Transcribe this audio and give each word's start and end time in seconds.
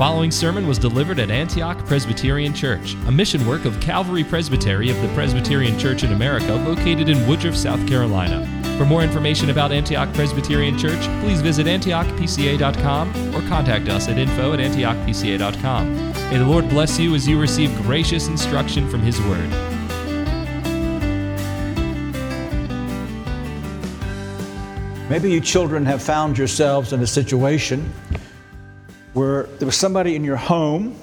following 0.00 0.30
sermon 0.30 0.66
was 0.66 0.78
delivered 0.78 1.18
at 1.18 1.30
Antioch 1.30 1.76
Presbyterian 1.84 2.54
Church, 2.54 2.94
a 3.06 3.12
mission 3.12 3.46
work 3.46 3.66
of 3.66 3.78
Calvary 3.80 4.24
Presbytery 4.24 4.88
of 4.88 4.98
the 5.02 5.08
Presbyterian 5.08 5.78
Church 5.78 6.04
in 6.04 6.12
America 6.12 6.54
located 6.54 7.10
in 7.10 7.28
Woodruff, 7.28 7.54
South 7.54 7.86
Carolina. 7.86 8.46
For 8.78 8.86
more 8.86 9.02
information 9.02 9.50
about 9.50 9.72
Antioch 9.72 10.10
Presbyterian 10.14 10.78
Church, 10.78 11.02
please 11.20 11.42
visit 11.42 11.66
antiochpca.com 11.66 13.36
or 13.36 13.46
contact 13.46 13.90
us 13.90 14.08
at 14.08 14.16
info 14.16 14.54
at 14.54 14.58
antiochpca.com. 14.58 15.94
May 16.30 16.38
the 16.38 16.46
Lord 16.46 16.70
bless 16.70 16.98
you 16.98 17.14
as 17.14 17.28
you 17.28 17.38
receive 17.38 17.70
gracious 17.82 18.26
instruction 18.26 18.88
from 18.88 19.02
His 19.02 19.20
Word. 19.20 19.50
Maybe 25.10 25.30
you 25.30 25.42
children 25.42 25.84
have 25.84 26.02
found 26.02 26.38
yourselves 26.38 26.94
in 26.94 27.02
a 27.02 27.06
situation 27.06 27.92
where 29.12 29.44
there 29.44 29.66
was 29.66 29.76
somebody 29.76 30.14
in 30.14 30.24
your 30.24 30.36
home, 30.36 30.94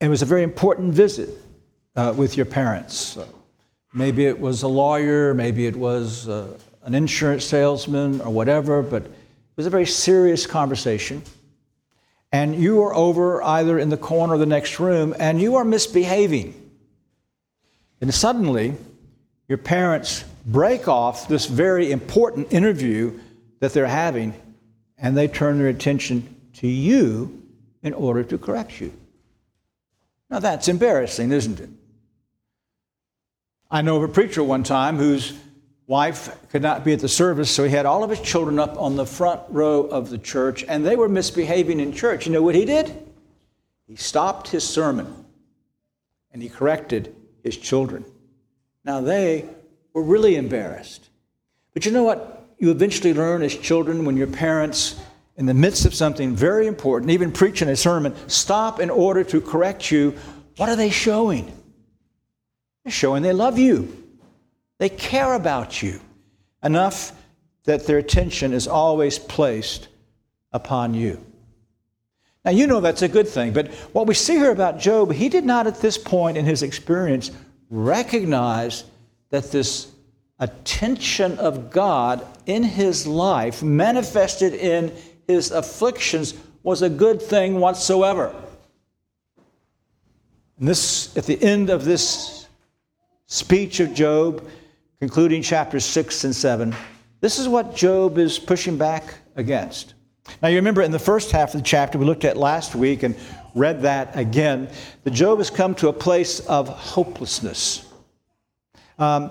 and 0.00 0.08
it 0.08 0.10
was 0.10 0.22
a 0.22 0.26
very 0.26 0.42
important 0.42 0.92
visit 0.92 1.30
uh, 1.94 2.12
with 2.16 2.36
your 2.36 2.46
parents. 2.46 3.16
Uh, 3.16 3.26
maybe 3.94 4.26
it 4.26 4.38
was 4.38 4.62
a 4.62 4.68
lawyer, 4.68 5.32
maybe 5.32 5.66
it 5.66 5.76
was 5.76 6.28
uh, 6.28 6.58
an 6.82 6.94
insurance 6.94 7.44
salesman, 7.44 8.20
or 8.20 8.30
whatever, 8.30 8.82
but 8.82 9.02
it 9.04 9.10
was 9.56 9.66
a 9.66 9.70
very 9.70 9.86
serious 9.86 10.46
conversation. 10.46 11.22
And 12.30 12.54
you 12.56 12.82
are 12.82 12.94
over 12.94 13.42
either 13.42 13.78
in 13.78 13.88
the 13.88 13.96
corner 13.96 14.34
of 14.34 14.40
the 14.40 14.46
next 14.46 14.78
room, 14.78 15.14
and 15.18 15.40
you 15.40 15.56
are 15.56 15.64
misbehaving. 15.64 16.54
And 18.02 18.12
suddenly, 18.12 18.74
your 19.48 19.58
parents 19.58 20.24
break 20.44 20.88
off 20.88 21.28
this 21.28 21.46
very 21.46 21.90
important 21.90 22.52
interview 22.52 23.18
that 23.60 23.72
they're 23.72 23.86
having 23.86 24.34
and 24.98 25.16
they 25.16 25.28
turn 25.28 25.58
their 25.58 25.68
attention 25.68 26.34
to 26.54 26.66
you 26.66 27.42
in 27.82 27.92
order 27.92 28.24
to 28.24 28.38
correct 28.38 28.80
you. 28.80 28.92
Now 30.30 30.38
that's 30.38 30.68
embarrassing, 30.68 31.32
isn't 31.32 31.60
it? 31.60 31.70
I 33.70 33.82
know 33.82 33.96
of 33.96 34.02
a 34.02 34.08
preacher 34.08 34.42
one 34.42 34.62
time 34.62 34.96
whose 34.96 35.32
wife 35.86 36.36
could 36.50 36.62
not 36.62 36.84
be 36.84 36.92
at 36.92 37.00
the 37.00 37.08
service, 37.08 37.50
so 37.50 37.64
he 37.64 37.70
had 37.70 37.86
all 37.86 38.02
of 38.02 38.10
his 38.10 38.20
children 38.20 38.58
up 38.58 38.80
on 38.80 38.96
the 38.96 39.06
front 39.06 39.40
row 39.48 39.82
of 39.82 40.10
the 40.10 40.18
church, 40.18 40.64
and 40.66 40.84
they 40.84 40.96
were 40.96 41.08
misbehaving 41.08 41.80
in 41.80 41.92
church. 41.92 42.26
You 42.26 42.32
know 42.32 42.42
what 42.42 42.54
he 42.54 42.64
did? 42.64 43.06
He 43.86 43.96
stopped 43.96 44.48
his 44.48 44.64
sermon 44.64 45.24
and 46.32 46.42
he 46.42 46.48
corrected 46.48 47.14
his 47.42 47.56
children. 47.56 48.04
Now 48.84 49.00
they 49.00 49.48
were 49.92 50.02
really 50.02 50.36
embarrassed. 50.36 51.08
But 51.72 51.86
you 51.86 51.92
know 51.92 52.02
what? 52.04 52.35
You 52.58 52.70
eventually 52.70 53.12
learn 53.12 53.42
as 53.42 53.54
children 53.54 54.04
when 54.04 54.16
your 54.16 54.26
parents, 54.26 54.98
in 55.36 55.46
the 55.46 55.54
midst 55.54 55.84
of 55.84 55.94
something 55.94 56.34
very 56.34 56.66
important, 56.66 57.10
even 57.10 57.30
preaching 57.32 57.68
a 57.68 57.76
sermon, 57.76 58.14
stop 58.28 58.80
in 58.80 58.90
order 58.90 59.22
to 59.24 59.40
correct 59.40 59.90
you. 59.90 60.14
What 60.56 60.68
are 60.68 60.76
they 60.76 60.90
showing? 60.90 61.46
They're 62.84 62.92
showing 62.92 63.22
they 63.22 63.32
love 63.32 63.58
you, 63.58 64.04
they 64.78 64.88
care 64.88 65.34
about 65.34 65.82
you 65.82 66.00
enough 66.62 67.12
that 67.64 67.86
their 67.86 67.98
attention 67.98 68.52
is 68.52 68.66
always 68.68 69.18
placed 69.18 69.88
upon 70.52 70.94
you. 70.94 71.24
Now, 72.44 72.52
you 72.52 72.68
know 72.68 72.80
that's 72.80 73.02
a 73.02 73.08
good 73.08 73.26
thing, 73.26 73.52
but 73.52 73.72
what 73.92 74.06
we 74.06 74.14
see 74.14 74.34
here 74.34 74.52
about 74.52 74.78
Job, 74.78 75.12
he 75.12 75.28
did 75.28 75.44
not 75.44 75.66
at 75.66 75.80
this 75.80 75.98
point 75.98 76.36
in 76.36 76.44
his 76.44 76.62
experience 76.62 77.32
recognize 77.70 78.84
that 79.30 79.50
this 79.50 79.90
attention 80.38 81.38
of 81.38 81.70
God 81.70 82.26
in 82.46 82.62
his 82.62 83.06
life, 83.06 83.62
manifested 83.62 84.54
in 84.54 84.92
his 85.26 85.50
afflictions, 85.50 86.34
was 86.62 86.82
a 86.82 86.90
good 86.90 87.22
thing 87.22 87.60
whatsoever. 87.60 88.34
And 90.58 90.68
this, 90.68 91.16
at 91.16 91.24
the 91.24 91.42
end 91.42 91.70
of 91.70 91.84
this 91.84 92.48
speech 93.26 93.80
of 93.80 93.94
Job, 93.94 94.46
concluding 95.00 95.42
chapters 95.42 95.84
6 95.84 96.24
and 96.24 96.34
7, 96.34 96.74
this 97.20 97.38
is 97.38 97.48
what 97.48 97.74
Job 97.74 98.18
is 98.18 98.38
pushing 98.38 98.76
back 98.76 99.14
against. 99.36 99.94
Now, 100.42 100.48
you 100.48 100.56
remember 100.56 100.82
in 100.82 100.90
the 100.90 100.98
first 100.98 101.30
half 101.30 101.54
of 101.54 101.60
the 101.60 101.66
chapter 101.66 101.98
we 101.98 102.04
looked 102.04 102.24
at 102.24 102.36
last 102.36 102.74
week 102.74 103.02
and 103.02 103.14
read 103.54 103.82
that 103.82 104.16
again, 104.16 104.68
that 105.04 105.12
Job 105.12 105.38
has 105.38 105.50
come 105.50 105.74
to 105.76 105.88
a 105.88 105.92
place 105.92 106.40
of 106.40 106.68
hopelessness. 106.68 107.86
Um, 108.98 109.30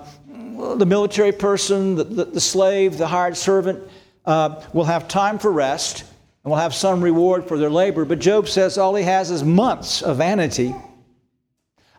the 0.78 0.85
military 0.85 1.31
person, 1.31 1.96
the, 1.96 2.03
the, 2.03 2.25
the, 2.25 2.41
slave, 2.41 2.97
the 2.97 3.07
hired 3.07 3.38
servant 3.38 3.84
uh, 4.25 4.62
will 4.73 4.85
have 4.85 5.07
time 5.07 5.40
for 5.40 5.51
rest 5.51 6.01
and 6.44 6.51
will 6.51 6.57
have 6.57 6.73
some 6.73 7.01
reward 7.01 7.47
for 7.47 7.57
their 7.57 7.69
labor. 7.69 8.06
But 8.06 8.19
Job 8.19 8.47
says 8.47 8.78
all 8.78 8.95
he 8.95 9.03
has 9.03 9.31
is 9.31 9.44
months 9.44 10.01
of 10.01 10.18
vanity. 10.18 10.74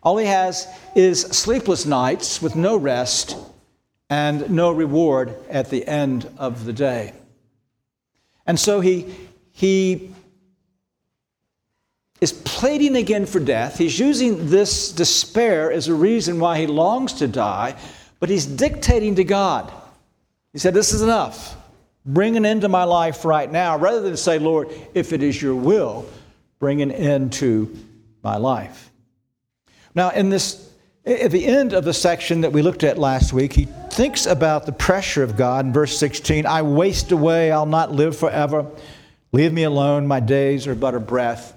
All 0.02 0.18
he 0.18 0.26
has 0.26 0.68
is 0.94 1.22
sleepless 1.22 1.84
nights 1.86 2.40
with 2.40 2.54
no 2.54 2.76
rest 2.76 3.36
and 4.08 4.48
no 4.50 4.70
reward 4.70 5.34
at 5.50 5.70
the 5.70 5.86
end 5.86 6.30
of 6.38 6.64
the 6.64 6.72
day. 6.72 7.12
And 8.46 8.58
so 8.58 8.80
he, 8.80 9.12
he 9.52 10.14
is 12.20 12.32
pleading 12.32 12.96
again 12.96 13.26
for 13.26 13.40
death. 13.40 13.78
He's 13.78 13.98
using 13.98 14.48
this 14.48 14.92
despair 14.92 15.72
as 15.72 15.88
a 15.88 15.94
reason 15.94 16.38
why 16.38 16.60
he 16.60 16.66
longs 16.66 17.14
to 17.14 17.26
die. 17.26 17.74
But 18.18 18.28
he's 18.28 18.46
dictating 18.46 19.16
to 19.16 19.24
God. 19.24 19.72
He 20.52 20.58
said, 20.58 20.74
This 20.74 20.92
is 20.92 21.02
enough. 21.02 21.56
Bring 22.04 22.36
an 22.36 22.46
end 22.46 22.62
to 22.62 22.68
my 22.68 22.84
life 22.84 23.24
right 23.24 23.50
now, 23.50 23.76
rather 23.76 24.00
than 24.00 24.16
say, 24.16 24.38
Lord, 24.38 24.70
if 24.94 25.12
it 25.12 25.22
is 25.22 25.40
your 25.42 25.56
will, 25.56 26.08
bring 26.58 26.80
an 26.80 26.92
end 26.92 27.32
to 27.34 27.76
my 28.22 28.36
life. 28.36 28.90
Now, 29.94 30.10
in 30.10 30.30
this, 30.30 30.70
at 31.04 31.30
the 31.30 31.44
end 31.44 31.72
of 31.72 31.84
the 31.84 31.92
section 31.92 32.42
that 32.42 32.52
we 32.52 32.62
looked 32.62 32.84
at 32.84 32.96
last 32.96 33.32
week, 33.32 33.52
he 33.52 33.66
thinks 33.90 34.26
about 34.26 34.66
the 34.66 34.72
pressure 34.72 35.22
of 35.22 35.36
God 35.36 35.66
in 35.66 35.72
verse 35.72 35.98
16 35.98 36.46
I 36.46 36.62
waste 36.62 37.12
away, 37.12 37.50
I'll 37.50 37.66
not 37.66 37.92
live 37.92 38.16
forever. 38.16 38.66
Leave 39.32 39.52
me 39.52 39.64
alone, 39.64 40.06
my 40.06 40.20
days 40.20 40.66
are 40.66 40.74
but 40.74 40.94
a 40.94 41.00
breath. 41.00 41.54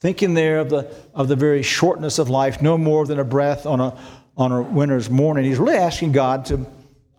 Thinking 0.00 0.34
there 0.34 0.58
of 0.58 0.70
the, 0.70 0.94
of 1.14 1.28
the 1.28 1.36
very 1.36 1.62
shortness 1.62 2.18
of 2.18 2.28
life, 2.28 2.62
no 2.62 2.78
more 2.78 3.06
than 3.06 3.18
a 3.18 3.24
breath 3.24 3.66
on 3.66 3.80
a, 3.80 3.98
on 4.36 4.52
a 4.52 4.62
winter's 4.62 5.10
morning. 5.10 5.44
He's 5.44 5.58
really 5.58 5.76
asking 5.76 6.12
God 6.12 6.46
to 6.46 6.66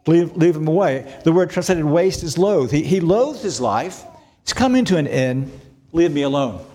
leave, 0.07 0.35
leave 0.35 0.55
him 0.55 0.67
away. 0.67 1.19
The 1.23 1.31
word 1.31 1.49
translated 1.49 1.85
waste 1.85 2.23
is 2.23 2.37
loathe. 2.37 2.71
He, 2.71 2.83
he 2.83 2.99
loathed 2.99 3.41
his 3.41 3.61
life. 3.61 4.03
It's 4.41 4.53
coming 4.53 4.85
to 4.85 4.97
an 4.97 5.07
end. 5.07 5.51
Leave 5.91 6.11
me 6.11 6.23
alone. 6.23 6.65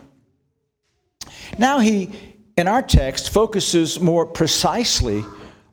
Now 1.59 1.81
he, 1.81 2.11
in 2.57 2.69
our 2.69 2.83
text, 2.83 3.31
focuses 3.31 4.01
more 4.01 4.27
precisely 4.27 5.25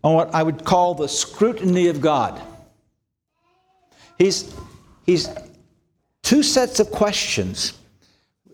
on 0.04 0.14
what 0.14 0.34
I 0.34 0.44
would 0.44 0.64
call 0.64 0.96
the 0.96 1.08
scrutiny 1.08 1.88
of 1.88 2.02
God. 2.02 2.42
He's, 4.18 4.54
he's 5.06 5.30
two 6.24 6.44
sets 6.44 6.80
of 6.80 6.92
questions 6.92 7.74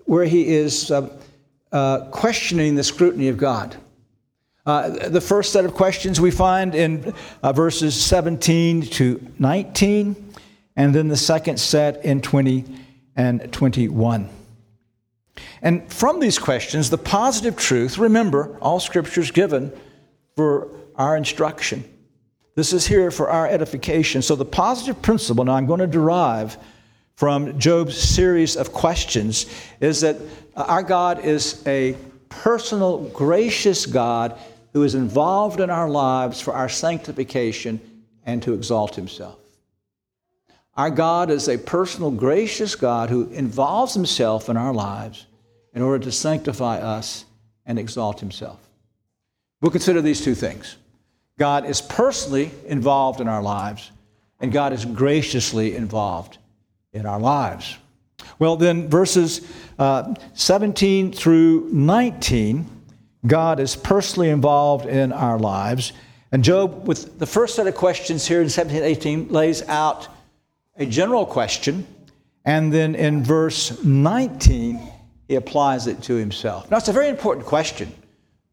where 0.05 0.25
he 0.25 0.47
is 0.47 0.91
uh, 0.91 1.17
uh, 1.71 2.09
questioning 2.09 2.75
the 2.75 2.83
scrutiny 2.83 3.29
of 3.29 3.37
God. 3.37 3.75
Uh, 4.65 5.09
the 5.09 5.21
first 5.21 5.51
set 5.51 5.65
of 5.65 5.73
questions 5.73 6.21
we 6.21 6.29
find 6.29 6.75
in 6.75 7.13
uh, 7.41 7.51
verses 7.51 7.99
17 7.99 8.83
to 8.83 9.27
19, 9.39 10.33
and 10.75 10.93
then 10.93 11.07
the 11.07 11.17
second 11.17 11.59
set 11.59 12.05
in 12.05 12.21
20 12.21 12.65
and 13.15 13.51
21. 13.51 14.29
And 15.63 15.91
from 15.91 16.19
these 16.19 16.37
questions, 16.37 16.91
the 16.91 16.97
positive 16.97 17.55
truth 17.55 17.97
remember, 17.97 18.55
all 18.61 18.79
scripture 18.79 19.21
is 19.21 19.31
given 19.31 19.71
for 20.35 20.69
our 20.95 21.17
instruction. 21.17 21.83
This 22.55 22.71
is 22.71 22.85
here 22.85 23.09
for 23.09 23.29
our 23.29 23.47
edification. 23.47 24.21
So, 24.21 24.35
the 24.35 24.45
positive 24.45 25.01
principle, 25.01 25.45
now 25.45 25.53
I'm 25.53 25.65
going 25.65 25.79
to 25.79 25.87
derive 25.87 26.57
from 27.15 27.57
Job's 27.57 27.97
series 27.97 28.55
of 28.55 28.73
questions, 28.73 29.45
is 29.79 30.01
that 30.01 30.17
our 30.55 30.83
God 30.83 31.25
is 31.25 31.63
a 31.65 31.95
personal, 32.29 33.03
gracious 33.09 33.85
God 33.85 34.37
who 34.73 34.83
is 34.83 34.95
involved 34.95 35.59
in 35.59 35.69
our 35.69 35.89
lives 35.89 36.39
for 36.39 36.53
our 36.53 36.69
sanctification 36.69 37.79
and 38.25 38.41
to 38.43 38.53
exalt 38.53 38.95
himself. 38.95 39.37
Our 40.75 40.89
God 40.89 41.29
is 41.29 41.49
a 41.49 41.57
personal, 41.57 42.11
gracious 42.11 42.75
God 42.75 43.09
who 43.09 43.29
involves 43.31 43.93
himself 43.93 44.47
in 44.49 44.55
our 44.55 44.73
lives 44.73 45.25
in 45.73 45.81
order 45.81 46.03
to 46.05 46.11
sanctify 46.11 46.77
us 46.77 47.25
and 47.65 47.77
exalt 47.77 48.19
himself. 48.19 48.59
We'll 49.59 49.71
consider 49.71 50.01
these 50.01 50.23
two 50.23 50.35
things 50.35 50.77
God 51.37 51.65
is 51.65 51.81
personally 51.81 52.51
involved 52.65 53.19
in 53.19 53.27
our 53.27 53.41
lives, 53.41 53.91
and 54.39 54.51
God 54.51 54.73
is 54.73 54.85
graciously 54.85 55.75
involved 55.75 56.37
in 56.93 57.05
our 57.05 57.19
lives. 57.19 57.77
Well, 58.39 58.55
then, 58.55 58.89
verses 58.89 59.41
uh, 59.79 60.13
17 60.33 61.11
through 61.11 61.69
19 61.71 62.80
God 63.25 63.59
is 63.59 63.75
personally 63.75 64.29
involved 64.29 64.85
in 64.85 65.11
our 65.11 65.37
lives. 65.37 65.93
And 66.31 66.43
Job, 66.43 66.87
with 66.87 67.19
the 67.19 67.25
first 67.25 67.55
set 67.55 67.67
of 67.67 67.75
questions 67.75 68.25
here 68.25 68.41
in 68.41 68.49
17 68.49 68.83
18, 68.83 69.27
lays 69.29 69.61
out 69.67 70.07
a 70.77 70.85
general 70.85 71.25
question. 71.25 71.85
And 72.45 72.73
then 72.73 72.95
in 72.95 73.23
verse 73.23 73.83
19, 73.83 74.79
he 75.27 75.35
applies 75.35 75.87
it 75.87 76.01
to 76.03 76.15
himself. 76.15 76.71
Now, 76.71 76.77
it's 76.77 76.87
a 76.87 76.93
very 76.93 77.09
important 77.09 77.45
question 77.45 77.91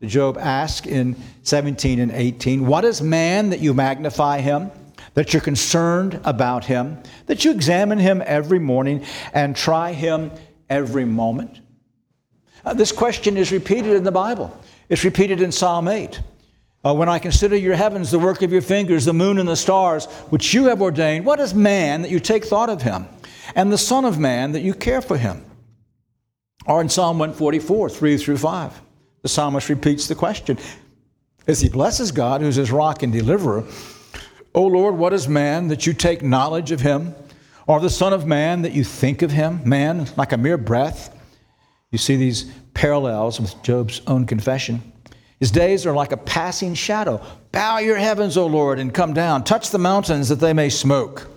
that 0.01 0.07
Job 0.07 0.37
asks 0.37 0.87
in 0.87 1.17
17 1.43 1.99
and 1.99 2.13
18. 2.13 2.67
What 2.67 2.85
is 2.85 3.01
man 3.01 3.51
that 3.51 3.61
you 3.61 3.73
magnify 3.73 4.41
him? 4.41 4.71
That 5.15 5.33
you're 5.33 5.43
concerned 5.43 6.21
about 6.25 6.67
him? 6.67 7.03
That 7.27 7.45
you 7.45 7.51
examine 7.51 7.99
him 7.99 8.23
every 8.27 8.59
morning 8.59 9.05
and 9.33 9.57
try 9.57 9.93
him 9.93 10.31
every 10.69 11.05
moment? 11.05 11.61
Uh, 12.65 12.75
this 12.75 12.93
question 12.93 13.37
is 13.37 13.53
repeated 13.53 13.93
in 13.93 14.05
the 14.05 14.13
Bible. 14.13 14.57
It's 14.89 15.05
repeated 15.05 15.41
in 15.41 15.53
Psalm 15.53 15.89
8. 15.89 16.21
Uh, 16.85 16.95
when 16.95 17.09
I 17.09 17.19
consider 17.19 17.57
your 17.57 17.75
heavens, 17.75 18.11
the 18.11 18.19
work 18.19 18.43
of 18.43 18.53
your 18.53 18.63
fingers, 18.63 19.05
the 19.05 19.13
moon 19.13 19.39
and 19.39 19.49
the 19.49 19.57
stars, 19.57 20.07
which 20.31 20.55
you 20.55 20.67
have 20.67 20.81
ordained, 20.81 21.27
what 21.27 21.41
is 21.41 21.55
man 21.55 22.03
that 22.03 22.11
you 22.11 22.21
take 22.21 22.45
thought 22.45 22.71
of 22.71 22.83
him? 22.83 23.07
And 23.55 23.73
the 23.73 23.79
Son 23.79 24.05
of 24.05 24.19
Man 24.19 24.53
that 24.53 24.61
you 24.61 24.75
care 24.75 25.01
for 25.01 25.17
him? 25.17 25.45
Or 26.67 26.81
in 26.81 26.89
Psalm 26.89 27.19
144, 27.19 27.89
3 27.89 28.17
through 28.19 28.39
5, 28.39 28.81
the 29.23 29.29
psalmist 29.29 29.69
repeats 29.69 30.07
the 30.07 30.15
question 30.15 30.59
as 31.47 31.61
he 31.61 31.69
blesses 31.69 32.13
God, 32.13 32.43
who's 32.43 32.57
his 32.57 32.71
rock 32.71 33.03
and 33.03 33.13
deliverer. 33.13 33.65
O 34.55 34.67
Lord, 34.67 34.97
what 34.97 35.13
is 35.13 35.27
man 35.27 35.69
that 35.69 35.87
you 35.87 35.95
take 35.95 36.23
knowledge 36.23 36.71
of 36.71 36.81
him? 36.81 37.15
Or 37.67 37.81
the 37.81 37.91
Son 37.91 38.13
of 38.13 38.27
Man 38.27 38.63
that 38.63 38.73
you 38.73 38.85
think 38.85 39.23
of 39.23 39.31
him? 39.31 39.61
Man, 39.65 40.09
like 40.17 40.33
a 40.33 40.37
mere 40.37 40.57
breath. 40.57 41.15
You 41.91 41.99
see 41.99 42.17
these 42.17 42.45
parallels 42.75 43.41
with 43.41 43.61
Job's 43.63 44.03
own 44.07 44.27
confession. 44.27 44.93
His 45.41 45.51
days 45.51 45.87
are 45.87 45.95
like 45.95 46.13
a 46.13 46.17
passing 46.17 46.75
shadow. 46.75 47.21
Bow 47.53 47.79
your 47.79 47.97
heavens, 47.97 48.37
O 48.37 48.47
Lord, 48.47 48.79
and 48.79 48.93
come 48.93 49.15
down. 49.15 49.45
Touch 49.45 49.71
the 49.71 49.79
mountains 49.79 50.29
that 50.29 50.41
they 50.41 50.53
may 50.53 50.69
smoke. 50.69 51.29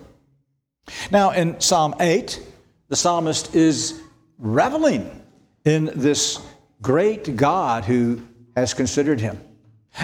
Now, 1.10 1.30
in 1.30 1.60
Psalm 1.60 1.94
8, 2.00 2.40
the 2.88 2.96
psalmist 2.96 3.54
is 3.54 4.02
reveling 4.38 5.22
in 5.64 5.90
this 5.94 6.40
great 6.82 7.36
God 7.36 7.84
who 7.84 8.20
has 8.56 8.74
considered 8.74 9.20
him. 9.20 9.40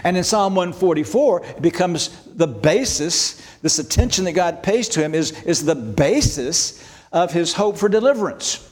And 0.04 0.16
in 0.16 0.24
Psalm 0.24 0.54
144, 0.54 1.44
it 1.44 1.62
becomes 1.62 2.10
the 2.26 2.46
basis, 2.46 3.42
this 3.62 3.78
attention 3.78 4.24
that 4.26 4.32
God 4.32 4.62
pays 4.62 4.88
to 4.90 5.02
him 5.02 5.14
is, 5.14 5.32
is 5.44 5.64
the 5.64 5.74
basis 5.74 6.86
of 7.10 7.32
his 7.32 7.54
hope 7.54 7.76
for 7.76 7.88
deliverance. 7.88 8.68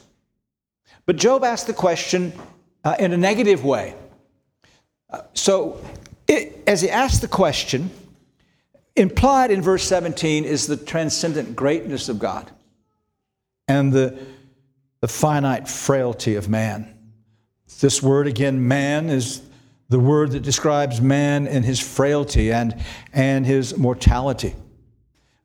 But 1.07 1.15
Job 1.15 1.43
asked 1.43 1.65
the 1.65 1.73
question 1.73 2.33
uh, 2.83 2.95
in 2.99 3.13
a 3.13 3.17
negative 3.17 3.63
way. 3.63 3.95
Uh, 5.09 5.21
so, 5.33 5.83
it, 6.27 6.61
as 6.67 6.81
he 6.81 6.89
asked 6.89 7.21
the 7.21 7.29
question, 7.29 7.89
implied 8.95 9.49
in 9.49 9.61
verse 9.61 9.83
17 9.85 10.43
is 10.43 10.67
the 10.67 10.75
transcendent 10.77 11.55
greatness 11.55 12.09
of 12.09 12.19
God 12.19 12.51
and 13.69 13.91
the, 13.93 14.19
the 14.99 15.07
finite 15.07 15.67
frailty 15.67 16.35
of 16.35 16.49
man. 16.49 16.93
This 17.79 18.03
word, 18.03 18.27
again, 18.27 18.67
man, 18.67 19.09
is 19.09 19.41
the 19.89 19.99
word 19.99 20.31
that 20.31 20.41
describes 20.41 20.99
man 20.99 21.47
and 21.47 21.63
his 21.63 21.79
frailty 21.79 22.51
and, 22.51 22.83
and 23.13 23.45
his 23.45 23.77
mortality. 23.77 24.55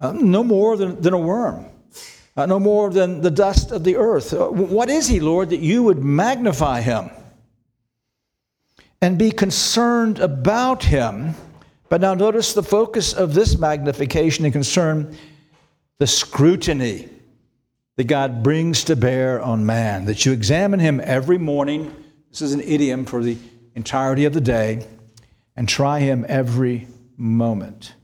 Uh, 0.01 0.13
no 0.13 0.43
more 0.43 0.77
than, 0.77 1.01
than 1.01 1.15
a 1.15 1.19
worm, 1.19 1.67
uh, 2.37 2.47
no 2.47 2.59
more 2.59 2.91
than 2.91 3.21
the 3.21 3.31
dust 3.31 3.73
of 3.73 3.85
the 3.85 3.97
earth. 3.97 4.33
Uh, 4.33 4.49
what 4.49 4.89
is 4.89 5.09
he, 5.09 5.21
Lord, 5.21 5.51
that 5.51 5.61
you 5.61 5.83
would 5.83 6.03
magnify 6.03 6.81
him 6.81 7.11
and 9.01 9.19
be 9.19 9.31
concerned 9.31 10.19
about 10.19 10.85
him? 10.85 11.35
But 11.89 12.01
now 12.01 12.15
notice 12.15 12.55
the 12.55 12.63
focus 12.63 13.13
of 13.13 13.35
this 13.35 13.59
magnification 13.59 14.45
and 14.45 14.53
concern 14.53 15.17
the 15.99 16.07
scrutiny 16.07 17.09
that 17.97 18.05
God 18.05 18.43
brings 18.43 18.85
to 18.85 18.97
bear 18.97 19.43
on 19.43 19.67
man, 19.67 20.07
that 20.07 20.25
you 20.25 20.33
examine 20.33 20.81
him 20.81 21.01
every 21.05 21.37
morning. 21.37 21.95
This 22.31 22.41
is 22.41 22.55
an 22.55 22.63
idiom 22.63 23.05
for 23.05 23.23
the 23.23 23.37
entirety 23.75 24.25
of 24.25 24.33
the 24.33 24.41
day, 24.41 24.87
and 25.55 25.69
try 25.69 26.01
him 26.01 26.25
every 26.29 26.89
moment. 27.19 27.95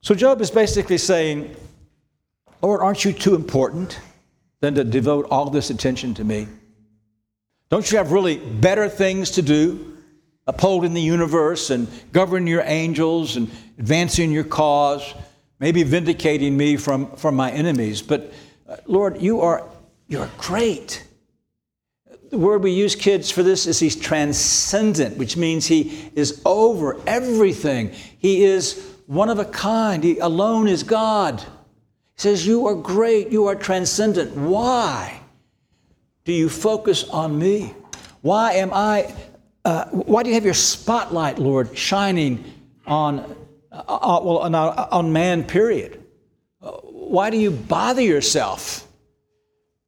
So 0.00 0.14
Job 0.14 0.40
is 0.40 0.50
basically 0.52 0.98
saying, 0.98 1.54
Lord, 2.62 2.80
aren't 2.80 3.04
you 3.04 3.12
too 3.12 3.34
important 3.34 3.98
than 4.60 4.74
to 4.74 4.84
devote 4.84 5.26
all 5.30 5.50
this 5.50 5.70
attention 5.70 6.14
to 6.14 6.24
me? 6.24 6.46
Don't 7.70 7.90
you 7.90 7.98
have 7.98 8.12
really 8.12 8.36
better 8.36 8.88
things 8.88 9.32
to 9.32 9.42
do? 9.42 9.96
Upholding 10.46 10.94
the 10.94 11.00
universe 11.00 11.70
and 11.70 11.86
governing 12.12 12.48
your 12.48 12.64
angels 12.66 13.36
and 13.36 13.48
advancing 13.78 14.32
your 14.32 14.44
cause, 14.44 15.14
maybe 15.60 15.82
vindicating 15.84 16.56
me 16.56 16.76
from, 16.76 17.14
from 17.16 17.36
my 17.36 17.50
enemies. 17.52 18.02
But 18.02 18.32
uh, 18.68 18.76
Lord, 18.86 19.22
you 19.22 19.40
are 19.40 19.64
you're 20.08 20.28
great. 20.38 21.04
The 22.30 22.38
word 22.38 22.64
we 22.64 22.72
use, 22.72 22.96
kids, 22.96 23.30
for 23.30 23.44
this 23.44 23.68
is 23.68 23.78
he's 23.78 23.94
transcendent, 23.94 25.16
which 25.16 25.36
means 25.36 25.66
he 25.66 26.10
is 26.16 26.42
over 26.44 27.00
everything. 27.06 27.92
He 28.18 28.42
is 28.44 28.92
one 29.06 29.28
of 29.28 29.38
a 29.38 29.44
kind. 29.44 30.02
He 30.02 30.18
alone 30.18 30.66
is 30.66 30.82
God. 30.82 31.44
Says, 32.20 32.46
You 32.46 32.66
are 32.66 32.74
great. 32.74 33.30
You 33.30 33.46
are 33.46 33.54
transcendent. 33.54 34.36
Why 34.36 35.22
do 36.26 36.34
you 36.34 36.50
focus 36.50 37.08
on 37.08 37.38
me? 37.38 37.72
Why 38.20 38.52
am 38.52 38.74
I, 38.74 39.14
uh, 39.64 39.86
why 39.86 40.22
do 40.22 40.28
you 40.28 40.34
have 40.34 40.44
your 40.44 40.52
spotlight, 40.52 41.38
Lord, 41.38 41.78
shining 41.78 42.44
on, 42.86 43.20
uh, 43.72 43.74
uh 43.88 44.20
well, 44.22 44.38
on, 44.40 44.54
uh, 44.54 44.88
on 44.90 45.14
man, 45.14 45.44
period? 45.44 46.04
Uh, 46.60 46.72
why 46.82 47.30
do 47.30 47.38
you 47.38 47.50
bother 47.50 48.02
yourself? 48.02 48.86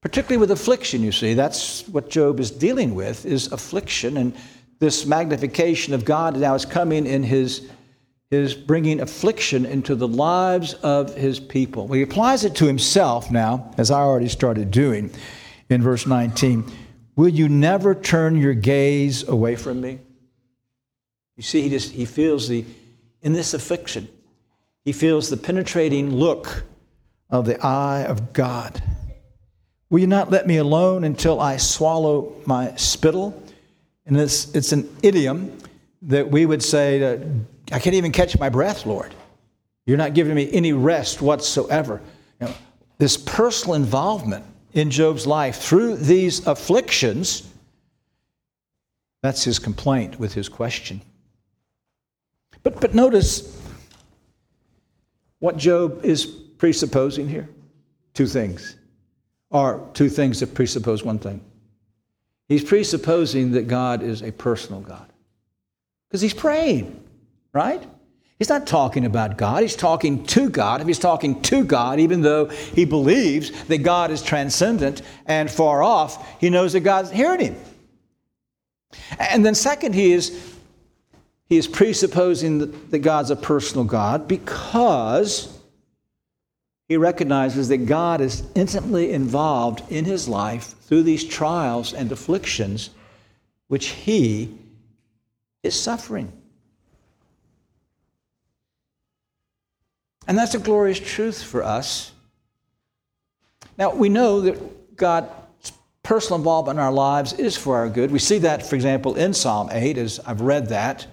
particularly 0.01 0.37
with 0.37 0.51
affliction 0.51 1.01
you 1.01 1.13
see 1.13 1.33
that's 1.33 1.87
what 1.87 2.11
job 2.11 2.41
is 2.41 2.51
dealing 2.51 2.93
with 2.93 3.25
is 3.25 3.53
affliction 3.53 4.17
and 4.17 4.35
this 4.81 5.07
magnification 5.07 5.95
of 5.95 6.05
god 6.05 6.37
now 6.37 6.57
is 6.57 6.65
coming 6.65 7.07
in 7.07 7.23
his 7.23 7.71
his 8.33 8.55
bringing 8.55 8.99
affliction 9.01 9.67
into 9.67 9.95
the 9.95 10.09
lives 10.09 10.73
of 10.73 11.15
his 11.15 11.39
people. 11.39 11.87
Well, 11.87 11.99
he 11.99 12.03
applies 12.03 12.47
it 12.47 12.55
to 12.57 12.67
himself 12.67 13.31
now 13.31 13.71
as 13.77 13.91
i 13.91 14.01
already 14.01 14.29
started 14.29 14.71
doing 14.71 15.11
in 15.69 15.83
verse 15.83 16.07
19 16.07 16.65
will 17.15 17.29
you 17.29 17.47
never 17.47 17.95
turn 17.95 18.37
your 18.37 18.55
gaze 18.55 19.29
away 19.29 19.55
from 19.55 19.83
me? 19.83 19.99
You 21.37 21.43
see 21.43 21.61
he 21.61 21.69
just 21.69 21.93
he 21.93 22.07
feels 22.07 22.49
the 22.49 22.65
in 23.21 23.35
this 23.35 23.53
affliction 23.53 24.09
he 24.83 24.93
feels 24.93 25.29
the 25.29 25.37
penetrating 25.37 26.11
look 26.11 26.65
of 27.29 27.45
the 27.45 27.63
eye 27.65 28.05
of 28.05 28.33
god. 28.33 28.83
Will 29.91 29.99
you 29.99 30.07
not 30.07 30.31
let 30.31 30.47
me 30.47 30.57
alone 30.57 31.05
until 31.05 31.39
I 31.39 31.59
swallow 31.59 32.33
my 32.47 32.75
spittle? 32.77 33.43
And 34.07 34.17
it's, 34.17 34.55
it's 34.55 34.73
an 34.73 34.89
idiom 35.03 35.59
that 36.01 36.31
we 36.31 36.47
would 36.47 36.63
say, 36.63 37.21
I 37.71 37.79
can't 37.79 37.95
even 37.95 38.13
catch 38.13 38.39
my 38.39 38.49
breath, 38.49 38.87
Lord. 38.87 39.15
You're 39.87 39.99
not 39.99 40.15
giving 40.15 40.35
me 40.35 40.51
any 40.53 40.73
rest 40.73 41.23
whatsoever. 41.23 42.01
You 42.41 42.47
know, 42.49 42.55
this 42.99 43.17
personal 43.17 43.75
involvement 43.75 44.45
in 44.73 44.91
Job's 44.91 45.27
life 45.27 45.57
through 45.57 45.97
these 45.97 46.47
afflictions, 46.47 47.49
that's 49.23 49.45
his 49.45 49.59
complaint 49.59 50.19
with 50.19 50.33
his 50.33 50.49
question. 50.49 51.01
But, 52.63 52.81
but 52.81 52.95
notice 52.95 53.61
what 55.41 55.57
Job 55.57 56.05
is 56.05 56.25
presupposing 56.27 57.29
here 57.29 57.49
two 58.15 58.27
things 58.27 58.77
are 59.51 59.81
two 59.95 60.09
things 60.09 60.41
that 60.41 60.55
presuppose 60.55 61.03
one 61.03 61.19
thing. 61.19 61.45
He's 62.49 62.65
presupposing 62.65 63.53
that 63.53 63.69
God 63.69 64.03
is 64.03 64.23
a 64.23 64.31
personal 64.31 64.81
God 64.81 65.11
because 66.09 66.21
he's 66.21 66.35
praying, 66.35 67.03
right? 67.53 67.83
He's 68.39 68.49
not 68.49 68.67
talking 68.67 69.05
about 69.05 69.39
God, 69.39 69.63
he's 69.63 69.77
talking 69.77 70.25
to 70.27 70.51
God. 70.51 70.81
If 70.81 70.87
he's 70.87 70.99
talking 70.99 71.41
to 71.43 71.65
God, 71.65 72.01
even 72.01 72.23
though 72.23 72.47
he 72.47 72.85
believes 72.85 73.51
that 73.67 73.79
God 73.79 74.11
is 74.11 74.21
transcendent 74.21 75.03
and 75.27 75.51
far 75.51 75.83
off, 75.83 76.41
he 76.41 76.51
knows 76.51 76.73
that 76.73 76.81
God's 76.81 77.11
hearing 77.11 77.41
him. 77.41 77.57
And 79.19 79.47
then, 79.47 79.55
second, 79.55 79.95
he 79.95 80.13
is, 80.13 80.57
he 81.49 81.57
is 81.57 81.69
presupposing 81.69 82.59
that, 82.59 82.91
that 82.91 82.99
God's 82.99 83.31
a 83.31 83.37
personal 83.37 83.85
God 83.85 84.27
because 84.27 85.57
he 86.89 86.97
recognizes 86.97 87.69
that 87.69 87.87
God 87.87 88.21
is 88.21 88.43
intimately 88.55 89.13
involved 89.13 89.83
in 89.91 90.05
his 90.05 90.29
life 90.29 90.75
through 90.83 91.05
these 91.05 91.25
trials 91.25 91.95
and 91.95 92.11
afflictions 92.11 92.91
which 93.69 93.87
he 93.87 94.59
is 95.63 95.79
suffering. 95.79 96.33
And 100.27 100.39
that's 100.39 100.55
a 100.55 100.59
glorious 100.59 101.01
truth 101.01 101.43
for 101.43 101.63
us. 101.63 102.13
Now, 103.79 103.95
we 103.95 104.09
know 104.09 104.41
that 104.43 104.97
God's 104.97 105.31
personal 106.03 106.39
involvement 106.39 106.79
in 106.79 106.85
our 106.85 106.93
lives 106.93 107.33
is 107.33 107.57
for 107.57 107.77
our 107.77 107.89
good. 107.89 108.11
We 108.11 108.19
see 108.19 108.39
that, 108.39 108.65
for 108.67 108.75
example, 108.77 109.15
in 109.15 109.35
Psalm 109.35 109.69
8, 109.73 109.99
as 109.99 110.21
I've 110.21 110.41
read 110.41 110.69
that. 110.69 111.07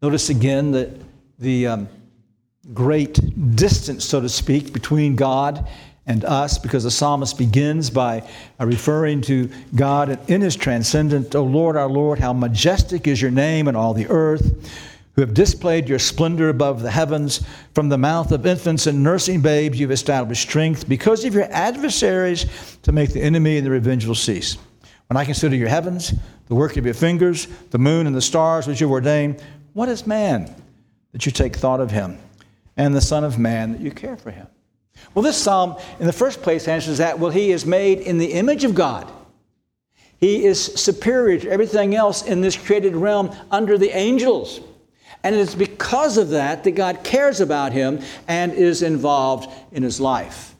Notice 0.00 0.28
again 0.28 0.72
that 0.72 0.90
the 1.38 1.66
um, 1.66 1.88
great 2.72 3.56
distance, 3.56 4.04
so 4.04 4.20
to 4.20 4.28
speak, 4.28 4.72
between 4.72 5.16
God 5.16 5.68
and 6.06 6.24
us 6.24 6.58
because 6.58 6.84
the 6.84 6.90
psalmist 6.90 7.38
begins 7.38 7.90
by 7.90 8.28
uh, 8.60 8.66
referring 8.66 9.22
to 9.22 9.50
God 9.74 10.18
in 10.30 10.40
his 10.40 10.54
transcendent, 10.56 11.34
O 11.34 11.44
Lord, 11.44 11.76
our 11.76 11.88
Lord, 11.88 12.18
how 12.18 12.32
majestic 12.32 13.06
is 13.06 13.20
your 13.22 13.30
name 13.30 13.68
in 13.68 13.76
all 13.76 13.94
the 13.94 14.06
earth, 14.08 14.70
who 15.14 15.22
have 15.22 15.34
displayed 15.34 15.88
your 15.88 15.98
splendor 15.98 16.48
above 16.48 16.82
the 16.82 16.90
heavens. 16.90 17.44
From 17.74 17.88
the 17.88 17.98
mouth 17.98 18.32
of 18.32 18.46
infants 18.46 18.86
and 18.86 19.02
nursing 19.02 19.40
babes, 19.40 19.78
you've 19.78 19.90
established 19.90 20.42
strength 20.42 20.88
because 20.88 21.24
of 21.24 21.34
your 21.34 21.48
adversaries 21.50 22.46
to 22.82 22.92
make 22.92 23.12
the 23.12 23.22
enemy 23.22 23.56
and 23.56 23.66
the 23.66 23.70
revengeful 23.70 24.14
cease. 24.14 24.56
When 25.08 25.16
I 25.16 25.24
consider 25.24 25.54
your 25.54 25.68
heavens, 25.68 26.14
the 26.48 26.54
work 26.54 26.76
of 26.76 26.84
your 26.84 26.94
fingers, 26.94 27.46
the 27.70 27.78
moon 27.78 28.06
and 28.06 28.16
the 28.16 28.22
stars 28.22 28.66
which 28.66 28.80
you 28.80 28.90
ordained, 28.90 29.42
what 29.72 29.88
is 29.88 30.06
man 30.06 30.54
that 31.12 31.26
you 31.26 31.32
take 31.32 31.56
thought 31.56 31.80
of 31.80 31.90
him, 31.90 32.18
and 32.76 32.94
the 32.94 33.00
Son 33.00 33.22
of 33.22 33.38
Man 33.38 33.72
that 33.72 33.80
you 33.80 33.90
care 33.90 34.16
for 34.16 34.30
him? 34.30 34.48
Well, 35.14 35.22
this 35.22 35.36
psalm, 35.36 35.76
in 36.00 36.06
the 36.06 36.12
first 36.12 36.42
place, 36.42 36.66
answers 36.66 36.98
that 36.98 37.18
well, 37.18 37.30
he 37.30 37.52
is 37.52 37.66
made 37.66 38.00
in 38.00 38.18
the 38.18 38.32
image 38.32 38.64
of 38.64 38.74
God. 38.74 39.10
He 40.18 40.44
is 40.44 40.64
superior 40.64 41.38
to 41.40 41.50
everything 41.50 41.94
else 41.94 42.22
in 42.22 42.40
this 42.40 42.56
created 42.56 42.96
realm 42.96 43.34
under 43.50 43.76
the 43.76 43.90
angels. 43.96 44.60
And 45.22 45.34
it's 45.34 45.54
because 45.54 46.18
of 46.18 46.30
that 46.30 46.64
that 46.64 46.72
God 46.72 47.04
cares 47.04 47.40
about 47.40 47.72
him 47.72 48.00
and 48.28 48.52
is 48.52 48.82
involved 48.82 49.48
in 49.72 49.82
his 49.82 50.00
life. 50.00 50.54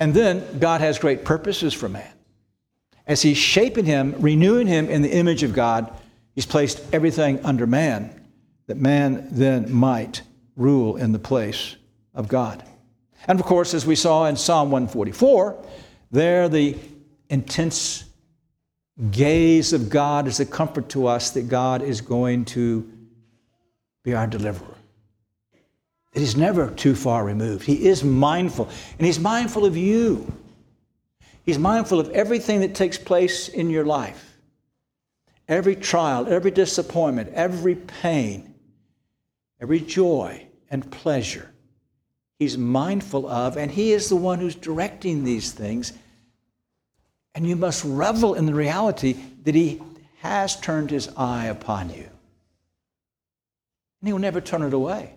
And 0.00 0.14
then 0.14 0.58
God 0.58 0.80
has 0.80 0.98
great 0.98 1.24
purposes 1.24 1.74
for 1.74 1.88
man. 1.88 2.12
As 3.06 3.22
he's 3.22 3.38
shaping 3.38 3.84
him, 3.84 4.14
renewing 4.18 4.66
him 4.66 4.88
in 4.88 5.02
the 5.02 5.12
image 5.12 5.42
of 5.42 5.54
God, 5.54 5.92
he's 6.34 6.46
placed 6.46 6.82
everything 6.92 7.44
under 7.44 7.66
man 7.66 8.14
that 8.66 8.76
man 8.76 9.28
then 9.30 9.72
might 9.72 10.22
rule 10.56 10.96
in 10.96 11.12
the 11.12 11.18
place 11.18 11.76
of 12.14 12.28
God. 12.28 12.62
And 13.26 13.40
of 13.40 13.46
course, 13.46 13.74
as 13.74 13.86
we 13.86 13.96
saw 13.96 14.26
in 14.26 14.36
Psalm 14.36 14.70
144, 14.70 15.64
there 16.10 16.48
the 16.48 16.76
intense 17.28 18.04
gaze 19.10 19.72
of 19.72 19.88
God 19.88 20.26
is 20.26 20.40
a 20.40 20.46
comfort 20.46 20.88
to 20.90 21.06
us 21.06 21.30
that 21.30 21.48
God 21.48 21.82
is 21.82 22.00
going 22.00 22.44
to 22.46 22.90
be 24.02 24.14
our 24.14 24.26
deliverer. 24.26 24.74
That 26.12 26.20
He's 26.20 26.36
never 26.36 26.70
too 26.70 26.94
far 26.94 27.24
removed. 27.24 27.64
He 27.64 27.86
is 27.86 28.02
mindful, 28.02 28.68
and 28.98 29.06
He's 29.06 29.18
mindful 29.18 29.64
of 29.64 29.76
you. 29.76 30.32
He's 31.44 31.58
mindful 31.58 32.00
of 32.00 32.10
everything 32.10 32.60
that 32.60 32.74
takes 32.74 32.98
place 32.98 33.48
in 33.48 33.70
your 33.70 33.84
life 33.84 34.24
every 35.48 35.74
trial, 35.74 36.26
every 36.28 36.50
disappointment, 36.50 37.32
every 37.32 37.74
pain, 37.74 38.54
every 39.60 39.80
joy 39.80 40.46
and 40.70 40.90
pleasure. 40.90 41.50
He's 42.38 42.58
mindful 42.58 43.26
of, 43.26 43.56
and 43.56 43.70
He 43.70 43.92
is 43.92 44.08
the 44.08 44.16
one 44.16 44.38
who's 44.38 44.54
directing 44.54 45.24
these 45.24 45.52
things. 45.52 45.92
And 47.38 47.48
you 47.48 47.54
must 47.54 47.84
revel 47.84 48.34
in 48.34 48.46
the 48.46 48.52
reality 48.52 49.14
that 49.44 49.54
He 49.54 49.80
has 50.22 50.60
turned 50.60 50.90
His 50.90 51.08
eye 51.16 51.46
upon 51.46 51.88
you. 51.88 52.08
And 54.00 54.08
He 54.08 54.12
will 54.12 54.18
never 54.18 54.40
turn 54.40 54.62
it 54.62 54.74
away. 54.74 55.14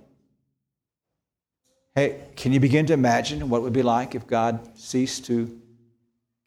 Hey, 1.96 2.22
can 2.36 2.54
you 2.54 2.60
begin 2.60 2.86
to 2.86 2.94
imagine 2.94 3.50
what 3.50 3.58
it 3.58 3.62
would 3.62 3.74
be 3.74 3.82
like 3.82 4.14
if 4.14 4.28
God 4.28 4.78
ceased 4.78 5.26
to 5.26 5.60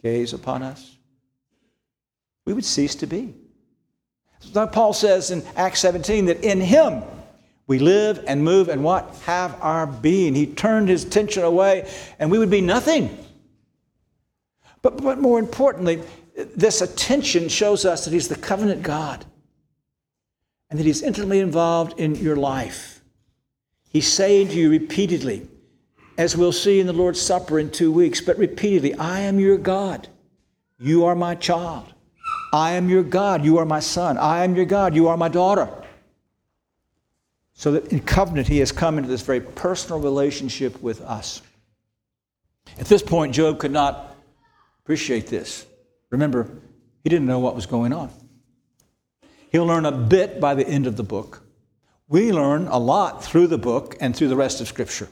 gaze 0.01 0.33
upon 0.33 0.63
us? 0.63 0.97
We 2.45 2.53
would 2.53 2.65
cease 2.65 2.95
to 2.95 3.09
be. 3.09 3.35
Paul 4.55 4.93
says 4.93 5.33
in 5.33 5.43
Acts 5.57 5.81
17 5.81 6.27
that 6.27 6.45
in 6.45 6.61
Him, 6.61 7.03
we 7.67 7.81
live 7.81 8.23
and 8.29 8.45
move 8.45 8.69
and 8.69 8.85
what? 8.85 9.13
Have 9.25 9.61
our 9.61 9.89
being. 9.89 10.37
He 10.37 10.47
turned 10.47 10.89
his 10.89 11.03
attention 11.03 11.43
away 11.43 11.91
and 12.21 12.31
we 12.31 12.39
would 12.39 12.49
be 12.51 12.61
nothing. 12.61 13.19
But, 14.85 15.03
but 15.03 15.19
more 15.19 15.39
importantly, 15.39 16.03
this 16.37 16.83
attention 16.83 17.49
shows 17.49 17.87
us 17.87 18.05
that 18.05 18.13
he's 18.13 18.29
the 18.29 18.37
covenant 18.37 18.83
God 18.83 19.25
and 20.69 20.79
that 20.79 20.85
he's 20.85 21.01
intimately 21.01 21.41
involved 21.41 21.99
in 21.99 22.15
your 22.17 22.37
life. 22.37 23.01
He's 23.89 24.13
saying 24.13 24.49
to 24.49 24.55
you 24.55 24.69
repeatedly, 24.69 25.49
as 26.19 26.37
we'll 26.37 26.53
see 26.53 26.81
in 26.81 26.87
the 26.87 26.93
Lord's 26.93 27.21
Supper 27.21 27.59
in 27.59 27.71
two 27.71 27.91
weeks, 27.91 28.21
but 28.21 28.37
repeatedly, 28.37 28.93
I 28.95 29.21
am 29.21 29.41
your 29.41 29.57
God. 29.57 30.07
You 30.79 31.07
are 31.07 31.15
my 31.15 31.35
child. 31.35 31.95
I 32.53 32.73
am 32.73 32.91
your 32.91 33.05
God. 33.05 33.43
You 33.43 33.57
are 33.57 33.65
my 33.65 33.81
son. 33.81 34.19
I 34.19 34.45
am 34.45 34.55
your 34.55 34.67
God. 34.67 34.95
You 34.95 35.09
are 35.09 35.17
my 35.17 35.31
daughter. 35.31 35.71
So 37.55 37.73
that 37.73 37.91
in 37.91 38.01
covenant, 38.01 38.49
he 38.49 38.59
has 38.59 38.71
come 38.71 38.99
into 38.99 39.09
this 39.09 39.23
very 39.23 39.41
personal 39.41 39.99
relationship 39.99 40.83
with 40.83 41.01
us. 41.01 41.41
At 42.79 42.87
this 42.87 43.03
point, 43.03 43.35
Job 43.35 43.59
could 43.59 43.73
not 43.73 44.14
appreciate 44.85 45.29
this. 45.29 45.67
Remember, 46.11 46.49
he 47.03 47.11
didn't 47.11 47.27
know 47.27 47.39
what 47.39 47.55
was 47.55 47.67
going 47.67 47.93
on. 47.93 48.11
He'll 49.51 49.67
learn 49.67 49.87
a 49.87 49.93
bit 49.93 50.41
by 50.41 50.55
the 50.55 50.67
end 50.67 50.87
of 50.87 50.97
the 50.97 51.03
book. 51.03 51.43
We 52.09 52.33
learn 52.33 52.67
a 52.67 52.79
lot 52.79 53.25
through 53.25 53.47
the 53.47 53.59
book 53.59 53.97
and 54.01 54.15
through 54.15 54.29
the 54.29 54.37
rest 54.37 54.61
of 54.61 54.69
Scripture. 54.69 55.09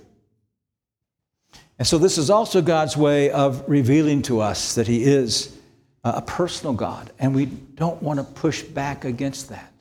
And 1.78 1.86
so, 1.88 1.96
this 1.96 2.18
is 2.18 2.28
also 2.28 2.60
God's 2.60 2.96
way 2.96 3.30
of 3.30 3.64
revealing 3.68 4.22
to 4.22 4.40
us 4.40 4.74
that 4.74 4.86
He 4.86 5.04
is 5.04 5.56
uh, 6.04 6.12
a 6.16 6.22
personal 6.22 6.74
God, 6.74 7.10
and 7.18 7.34
we 7.34 7.46
don't 7.46 8.02
want 8.02 8.18
to 8.18 8.24
push 8.24 8.62
back 8.62 9.04
against 9.04 9.48
that. 9.48 9.72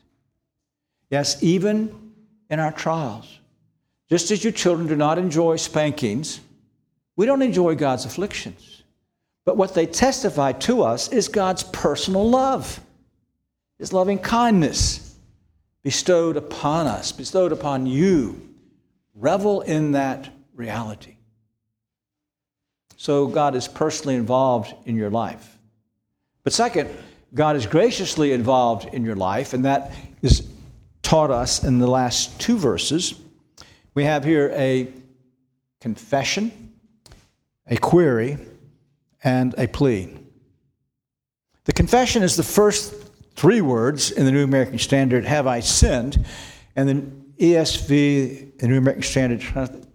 Yes, 1.09 1.43
even 1.43 2.13
in 2.49 2.59
our 2.59 2.71
trials. 2.71 3.39
Just 4.09 4.31
as 4.31 4.43
you 4.43 4.51
children 4.51 4.87
do 4.87 4.95
not 4.95 5.17
enjoy 5.17 5.57
spankings, 5.57 6.39
we 7.15 7.25
don't 7.25 7.41
enjoy 7.41 7.75
God's 7.75 8.05
afflictions. 8.05 8.70
But 9.45 9.57
what 9.57 9.73
they 9.73 9.85
testify 9.85 10.51
to 10.53 10.83
us 10.83 11.07
is 11.07 11.27
God's 11.27 11.63
personal 11.63 12.29
love, 12.29 12.79
His 13.79 13.91
loving 13.91 14.19
kindness 14.19 15.15
bestowed 15.83 16.37
upon 16.37 16.87
us, 16.87 17.11
bestowed 17.11 17.51
upon 17.51 17.85
you. 17.85 18.49
Revel 19.15 19.61
in 19.61 19.93
that 19.93 20.29
reality. 20.55 21.15
So 22.97 23.27
God 23.27 23.55
is 23.55 23.67
personally 23.67 24.15
involved 24.15 24.73
in 24.85 24.95
your 24.95 25.09
life. 25.09 25.57
But 26.43 26.53
second, 26.53 26.89
God 27.33 27.55
is 27.55 27.65
graciously 27.65 28.31
involved 28.31 28.93
in 28.93 29.03
your 29.03 29.15
life, 29.15 29.53
and 29.53 29.65
that 29.65 29.91
is 30.21 30.47
taught 31.01 31.31
us 31.31 31.63
in 31.63 31.79
the 31.79 31.87
last 31.87 32.39
two 32.39 32.57
verses. 32.57 33.15
We 33.95 34.03
have 34.03 34.23
here 34.23 34.51
a 34.55 34.87
confession, 35.79 36.73
a 37.67 37.77
query, 37.77 38.37
and 39.23 39.53
a 39.57 39.67
plea. 39.67 40.17
The 41.65 41.73
confession 41.73 42.23
is 42.23 42.35
the 42.35 42.43
first 42.43 42.93
three 43.35 43.61
words 43.61 44.11
in 44.11 44.25
the 44.25 44.31
New 44.31 44.43
American 44.43 44.79
Standard 44.79 45.25
Have 45.25 45.47
I 45.47 45.59
sinned? 45.59 46.25
And 46.75 46.89
the 46.89 47.43
ESV, 47.43 48.59
the 48.59 48.67
New 48.67 48.77
American 48.77 49.03
Standard, 49.03 49.41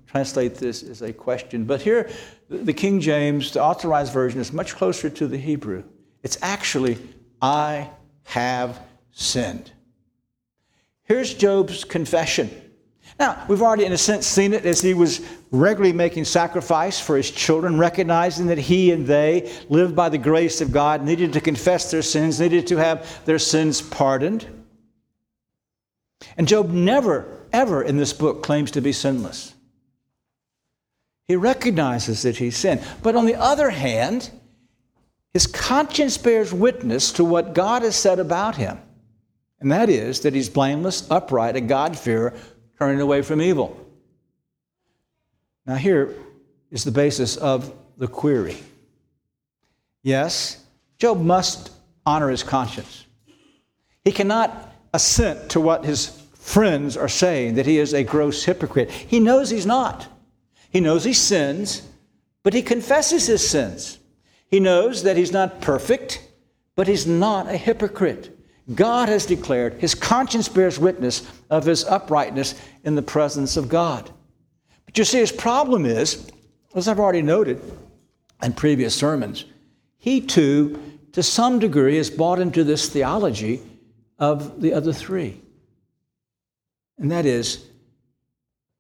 translate 0.07 0.55
this 0.55 0.83
as 0.83 1.03
a 1.03 1.13
question. 1.13 1.65
But 1.65 1.83
here, 1.83 2.11
the 2.49 2.73
King 2.73 3.01
James, 3.01 3.53
the 3.53 3.63
authorized 3.63 4.13
version, 4.13 4.41
is 4.41 4.53
much 4.53 4.75
closer 4.75 5.11
to 5.11 5.27
the 5.27 5.39
Hebrew. 5.39 5.85
It's 6.23 6.39
actually, 6.43 6.99
I 7.41 7.91
have 8.25 8.81
sinned. 9.13 9.73
Here's 11.05 11.35
Job's 11.35 11.85
confession. 11.85 12.51
Now, 13.19 13.45
we've 13.49 13.63
already, 13.63 13.87
in 13.87 13.93
a 13.93 13.99
sense, 13.99 14.27
seen 14.27 14.53
it 14.53 14.67
as 14.67 14.83
he 14.83 14.93
was 14.93 15.27
regularly 15.51 15.95
making 15.95 16.27
sacrifice 16.27 17.01
for 17.01 17.17
his 17.17 17.31
children, 17.31 17.79
recognizing 17.79 18.47
that 18.47 18.59
he 18.59 18.93
and 18.93 19.07
they 19.07 19.51
lived 19.71 19.97
by 19.97 20.11
the 20.11 20.19
grace 20.19 20.61
of 20.61 20.71
God, 20.71 21.03
needed 21.03 21.33
to 21.33 21.41
confess 21.41 21.91
their 21.91 22.03
sins, 22.03 22.39
needed 22.39 22.67
to 22.67 22.77
have 22.77 23.25
their 23.25 23.39
sins 23.39 23.81
pardoned. 23.81 24.47
And 26.37 26.47
Job 26.47 26.71
never, 26.71 27.47
ever 27.53 27.83
in 27.83 27.97
this 27.97 28.13
book 28.13 28.43
claims 28.43 28.71
to 28.73 28.83
be 28.83 28.93
sinless. 28.93 29.55
He 31.27 31.37
recognizes 31.37 32.23
that 32.23 32.37
he 32.37 32.51
sinned. 32.51 32.85
But 33.03 33.17
on 33.17 33.25
the 33.25 33.35
other 33.35 33.71
hand, 33.71 34.31
his 35.33 35.47
conscience 35.47 36.19
bears 36.19 36.53
witness 36.53 37.13
to 37.13 37.25
what 37.25 37.55
God 37.55 37.83
has 37.83 37.97
said 37.97 38.19
about 38.19 38.57
him 38.57 38.79
and 39.61 39.73
that 39.73 39.89
is 39.89 40.21
that 40.21 40.35
he's 40.35 40.49
blameless, 40.49 41.11
upright, 41.11 41.57
a 41.57 41.61
God-fearer, 41.61 42.35
turning 42.79 43.01
away 43.01 43.23
from 43.23 43.41
evil. 43.41 43.81
Now, 45.67 45.77
here 45.77 46.15
is 46.71 46.85
the 46.85 46.91
basis 46.91 47.37
of 47.37 47.73
the 47.97 48.09
query. 48.09 48.59
Yes, 50.03 50.65
Job 50.99 51.21
must 51.21 51.71
honor 52.05 52.29
his 52.31 52.43
conscience. 52.43 53.07
He 54.05 54.13
cannot 54.13 54.73
assent 54.95 55.51
to 55.51 55.61
what 55.61 55.85
his 55.85 56.23
friends 56.35 56.97
are 56.97 57.09
saying, 57.09 57.57
that 57.57 57.67
he 57.67 57.79
is 57.79 57.93
a 57.93 58.05
gross 58.05 58.45
hypocrite. 58.45 58.91
He 58.91 59.19
knows 59.19 59.51
he's 59.51 59.67
not. 59.67 60.07
He 60.71 60.81
knows 60.81 61.03
he 61.05 61.13
sins, 61.13 61.83
but 62.43 62.55
he 62.55 62.63
confesses 62.63 63.27
his 63.27 63.47
sins. 63.47 63.99
He 64.49 64.61
knows 64.61 65.03
that 65.03 65.17
he's 65.17 65.33
not 65.33 65.61
perfect, 65.61 66.23
but 66.77 66.87
he's 66.87 67.07
not 67.07 67.49
a 67.49 67.57
hypocrite. 67.57 68.36
God 68.75 69.09
has 69.09 69.27
declared, 69.27 69.75
his 69.75 69.95
conscience 69.95 70.49
bears 70.49 70.79
witness 70.79 71.31
of 71.51 71.65
his 71.65 71.85
uprightness 71.85 72.61
in 72.85 72.97
the 72.97 73.03
presence 73.03 73.57
of 73.57 73.69
God. 73.69 74.11
But 74.85 74.99
you 74.99 75.05
see, 75.05 75.19
his 75.19 75.33
problem 75.33 75.87
is, 75.87 76.29
as 76.75 76.89
I've 76.89 76.99
already 76.99 77.23
noted 77.23 77.63
in 78.43 78.53
previous 78.53 78.95
sermons, 78.95 79.45
he 79.99 80.21
too, 80.21 80.99
to 81.13 81.23
some 81.23 81.59
degree, 81.59 81.97
is 81.97 82.11
bought 82.11 82.41
into 82.41 82.65
this 82.65 82.89
theology 82.89 83.63
of 84.19 84.61
the 84.61 84.73
other 84.73 84.93
three. 84.93 85.41
And 86.99 87.11
that 87.11 87.27
is, 87.27 87.65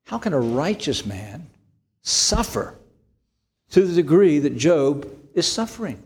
how 0.05 0.19
can 0.19 0.33
a 0.33 0.41
righteous 0.41 1.07
man 1.07 1.47
suffer 2.03 2.75
to 3.71 3.87
the 3.87 3.95
degree 3.95 4.39
that 4.39 4.57
Job 4.57 5.09
is 5.35 5.51
suffering? 5.51 6.03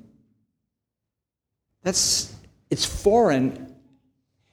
That's 1.83 2.35
it's 2.71 2.85
foreign. 2.85 3.70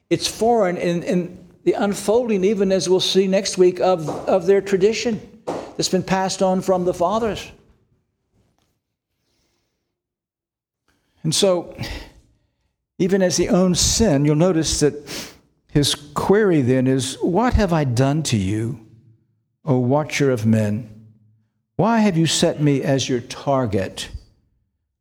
It's 0.09 0.27
foreign 0.27 0.77
in, 0.77 1.03
in 1.03 1.47
the 1.63 1.73
unfolding, 1.73 2.43
even 2.43 2.71
as 2.71 2.89
we'll 2.89 2.99
see 2.99 3.27
next 3.27 3.57
week, 3.57 3.79
of, 3.79 4.07
of 4.09 4.45
their 4.45 4.61
tradition 4.61 5.19
that's 5.75 5.89
been 5.89 6.03
passed 6.03 6.41
on 6.41 6.61
from 6.61 6.85
the 6.85 6.93
fathers. 6.93 7.51
And 11.23 11.35
so, 11.35 11.75
even 12.99 13.21
as 13.21 13.35
he 13.37 13.49
owns 13.49 13.79
sin, 13.79 14.23
you'll 14.23 14.35
notice 14.35 14.79
that 14.79 14.95
his 15.67 15.93
query 15.93 16.61
then 16.61 16.87
is 16.87 17.15
What 17.15 17.53
have 17.55 17.73
I 17.73 17.83
done 17.83 18.23
to 18.23 18.37
you, 18.37 18.79
O 19.65 19.77
watcher 19.77 20.31
of 20.31 20.45
men? 20.45 20.89
Why 21.75 21.99
have 21.99 22.17
you 22.17 22.25
set 22.25 22.61
me 22.61 22.81
as 22.81 23.09
your 23.09 23.19
target 23.19 24.09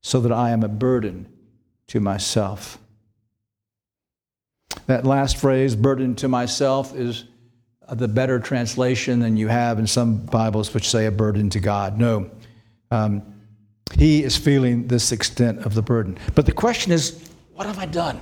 so 0.03 0.21
that 0.21 0.33
I 0.33 0.51
am 0.51 0.63
a 0.63 0.69
burden 0.69 1.27
to 1.87 2.01
myself? 2.01 2.79
That 4.87 5.05
last 5.05 5.37
phrase, 5.37 5.75
burden 5.75 6.14
to 6.16 6.28
myself, 6.28 6.95
is 6.95 7.25
the 7.93 8.09
better 8.09 8.38
translation 8.38 9.21
than 9.21 9.37
you 9.37 9.49
have 9.49 9.78
in 9.78 9.87
some 9.87 10.19
Bibles 10.26 10.75
which 10.75 10.88
say 10.88 11.07
a 11.07 11.11
burden 11.11 11.50
to 11.50 11.61
God. 11.61 11.99
No. 11.99 12.31
Um, 12.90 13.23
he 13.97 14.23
is 14.23 14.37
feeling 14.37 14.88
this 14.88 15.12
extent 15.12 15.61
of 15.61 15.75
the 15.75 15.83
burden. 15.83 16.19
But 16.35 16.47
the 16.47 16.52
question 16.52 16.93
is, 16.93 17.28
what 17.55 17.66
have 17.66 17.78
I 17.78 17.87
done? 17.87 18.21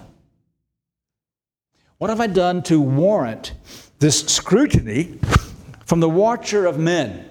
What 1.99 2.11
have 2.11 2.21
I 2.21 2.27
done 2.27 2.63
to 2.65 2.81
warrant 2.81 3.53
this 3.99 4.21
scrutiny 4.27 5.19
from 5.87 6.01
the 6.01 6.09
watcher 6.09 6.67
of 6.67 6.79
men, 6.79 7.27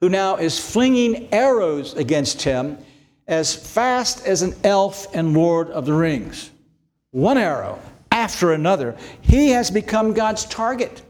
who 0.00 0.08
now 0.08 0.36
is 0.36 0.58
flinging 0.58 1.32
arrows 1.32 1.94
against 1.94 2.42
him 2.42 2.78
as 3.26 3.54
fast 3.54 4.26
as 4.26 4.42
an 4.42 4.54
elf 4.64 5.06
and 5.14 5.32
Lord 5.32 5.70
of 5.70 5.86
the 5.86 5.94
Rings? 5.94 6.50
One 7.12 7.38
arrow 7.38 7.78
after 8.12 8.52
another. 8.52 8.96
He 9.22 9.50
has 9.50 9.70
become 9.70 10.12
God's 10.12 10.44
target. 10.44 11.02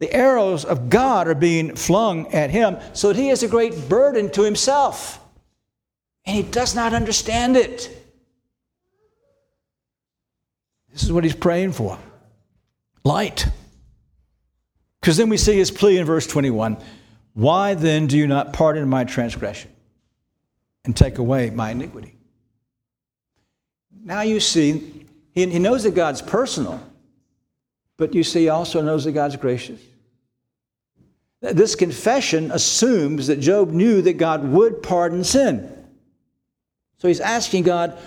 The 0.00 0.12
arrows 0.12 0.64
of 0.64 0.90
God 0.90 1.28
are 1.28 1.34
being 1.34 1.76
flung 1.76 2.32
at 2.32 2.50
him 2.50 2.78
so 2.92 3.08
that 3.08 3.16
he 3.16 3.30
is 3.30 3.42
a 3.42 3.48
great 3.48 3.88
burden 3.88 4.30
to 4.32 4.42
himself. 4.42 5.18
And 6.26 6.36
he 6.36 6.42
does 6.42 6.74
not 6.74 6.92
understand 6.92 7.56
it. 7.56 7.96
This 10.92 11.04
is 11.04 11.12
what 11.12 11.24
he's 11.24 11.34
praying 11.34 11.72
for 11.72 11.98
light. 13.04 13.46
Because 15.00 15.16
then 15.16 15.28
we 15.28 15.36
see 15.36 15.56
his 15.56 15.70
plea 15.70 15.98
in 15.98 16.04
verse 16.06 16.26
21 16.26 16.76
Why 17.34 17.74
then 17.74 18.06
do 18.06 18.18
you 18.18 18.26
not 18.26 18.52
pardon 18.52 18.88
my 18.88 19.04
transgression 19.04 19.70
and 20.84 20.96
take 20.96 21.18
away 21.18 21.50
my 21.50 21.70
iniquity? 21.70 22.16
Now 24.02 24.22
you 24.22 24.40
see, 24.40 24.99
he, 25.32 25.46
he 25.46 25.58
knows 25.58 25.84
that 25.84 25.94
God's 25.94 26.22
personal, 26.22 26.80
but 27.96 28.14
you 28.14 28.22
see, 28.22 28.42
he 28.42 28.48
also 28.48 28.82
knows 28.82 29.04
that 29.04 29.12
God's 29.12 29.36
gracious. 29.36 29.80
This 31.40 31.74
confession 31.74 32.50
assumes 32.50 33.28
that 33.28 33.40
Job 33.40 33.70
knew 33.70 34.02
that 34.02 34.14
God 34.14 34.44
would 34.44 34.82
pardon 34.82 35.24
sin. 35.24 35.72
So 36.98 37.08
he's 37.08 37.20
asking 37.20 37.62
God, 37.62 37.98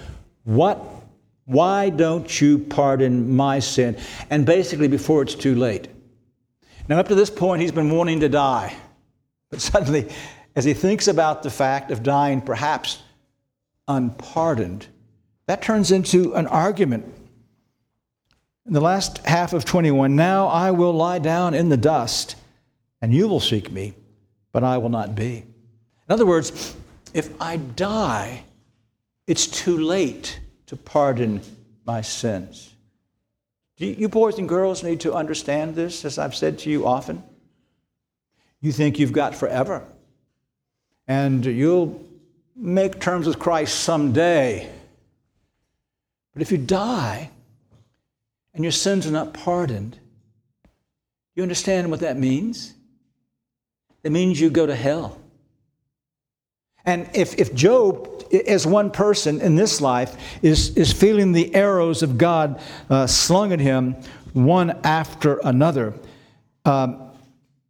What 0.43 0.79
why 1.45 1.89
don't 1.89 2.41
you 2.41 2.57
pardon 2.57 3.35
my 3.35 3.59
sin? 3.59 3.97
And 4.29 4.45
basically, 4.45 4.87
before 4.87 5.23
it's 5.23 5.35
too 5.35 5.55
late. 5.55 5.89
Now, 6.87 6.99
up 6.99 7.07
to 7.09 7.15
this 7.15 7.29
point, 7.29 7.61
he's 7.61 7.71
been 7.71 7.91
wanting 7.91 8.21
to 8.21 8.29
die. 8.29 8.75
But 9.49 9.61
suddenly, 9.61 10.09
as 10.55 10.65
he 10.65 10.73
thinks 10.73 11.07
about 11.07 11.43
the 11.43 11.49
fact 11.49 11.91
of 11.91 12.03
dying 12.03 12.41
perhaps 12.41 13.01
unpardoned, 13.87 14.87
that 15.45 15.61
turns 15.61 15.91
into 15.91 16.33
an 16.35 16.47
argument. 16.47 17.05
In 18.65 18.73
the 18.73 18.81
last 18.81 19.17
half 19.19 19.53
of 19.53 19.65
21, 19.65 20.15
now 20.15 20.47
I 20.47 20.71
will 20.71 20.93
lie 20.93 21.19
down 21.19 21.53
in 21.53 21.69
the 21.69 21.77
dust, 21.77 22.35
and 23.01 23.13
you 23.13 23.27
will 23.27 23.41
seek 23.41 23.71
me, 23.71 23.93
but 24.53 24.63
I 24.63 24.77
will 24.77 24.89
not 24.89 25.15
be. 25.15 25.37
In 26.07 26.13
other 26.13 26.25
words, 26.25 26.75
if 27.13 27.29
I 27.41 27.57
die, 27.57 28.43
it's 29.27 29.47
too 29.47 29.77
late 29.77 30.39
to 30.67 30.75
pardon 30.77 31.41
my 31.85 32.01
sins. 32.01 32.73
You 33.77 34.07
boys 34.07 34.37
and 34.37 34.47
girls 34.47 34.81
need 34.81 35.01
to 35.01 35.13
understand 35.13 35.75
this, 35.75 36.05
as 36.05 36.17
I've 36.17 36.35
said 36.35 36.59
to 36.59 36.69
you 36.69 36.87
often. 36.87 37.21
You 38.61 38.71
think 38.71 38.97
you've 38.97 39.11
got 39.11 39.35
forever, 39.35 39.83
and 41.05 41.45
you'll 41.45 42.01
make 42.55 43.01
terms 43.01 43.27
with 43.27 43.39
Christ 43.39 43.81
someday. 43.81 44.71
But 46.33 46.41
if 46.41 46.51
you 46.51 46.57
die 46.57 47.29
and 48.53 48.63
your 48.63 48.71
sins 48.71 49.05
are 49.07 49.11
not 49.11 49.33
pardoned, 49.33 49.97
you 51.35 51.43
understand 51.43 51.89
what 51.89 52.01
that 52.01 52.17
means? 52.17 52.73
It 54.03 54.11
means 54.11 54.39
you 54.39 54.49
go 54.49 54.65
to 54.65 54.75
hell. 54.75 55.19
And 56.85 57.09
if, 57.13 57.39
if 57.39 57.53
Job 57.53 58.09
as 58.47 58.65
one 58.65 58.91
person 58.91 59.41
in 59.41 59.55
this 59.55 59.79
life 59.79 60.17
is, 60.41 60.75
is 60.75 60.91
feeling 60.91 61.31
the 61.31 61.53
arrows 61.55 62.01
of 62.03 62.17
God 62.17 62.59
uh, 62.89 63.07
slung 63.07 63.53
at 63.53 63.59
him 63.59 63.95
one 64.33 64.71
after 64.83 65.37
another. 65.43 65.93
Um, 66.65 67.11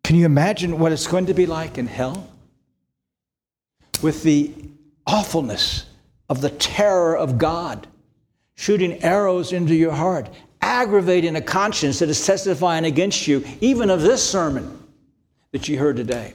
can 0.04 0.16
you 0.16 0.26
imagine 0.26 0.80
what 0.80 0.92
it's 0.92 1.08
going 1.08 1.28
to 1.28 1.34
be 1.34 1.46
like 1.46 1.78
in 1.78 1.88
hell? 1.88 2.30
With 4.02 4.24
the 4.24 4.52
awfulness 5.06 5.86
of 6.30 6.42
the 6.42 6.50
terror 6.50 7.16
of 7.16 7.38
God 7.38 7.88
shooting 8.56 9.04
arrows 9.04 9.52
into 9.52 9.76
your 9.76 9.92
heart, 9.92 10.30
aggravating 10.62 11.36
a 11.36 11.42
conscience 11.42 12.00
that 12.00 12.10
is 12.10 12.26
testifying 12.26 12.86
against 12.86 13.28
you, 13.28 13.44
even 13.62 13.90
of 13.90 14.02
this 14.02 14.28
sermon 14.28 14.80
that 15.52 15.68
you 15.68 15.78
heard 15.78 15.96
today. 15.96 16.34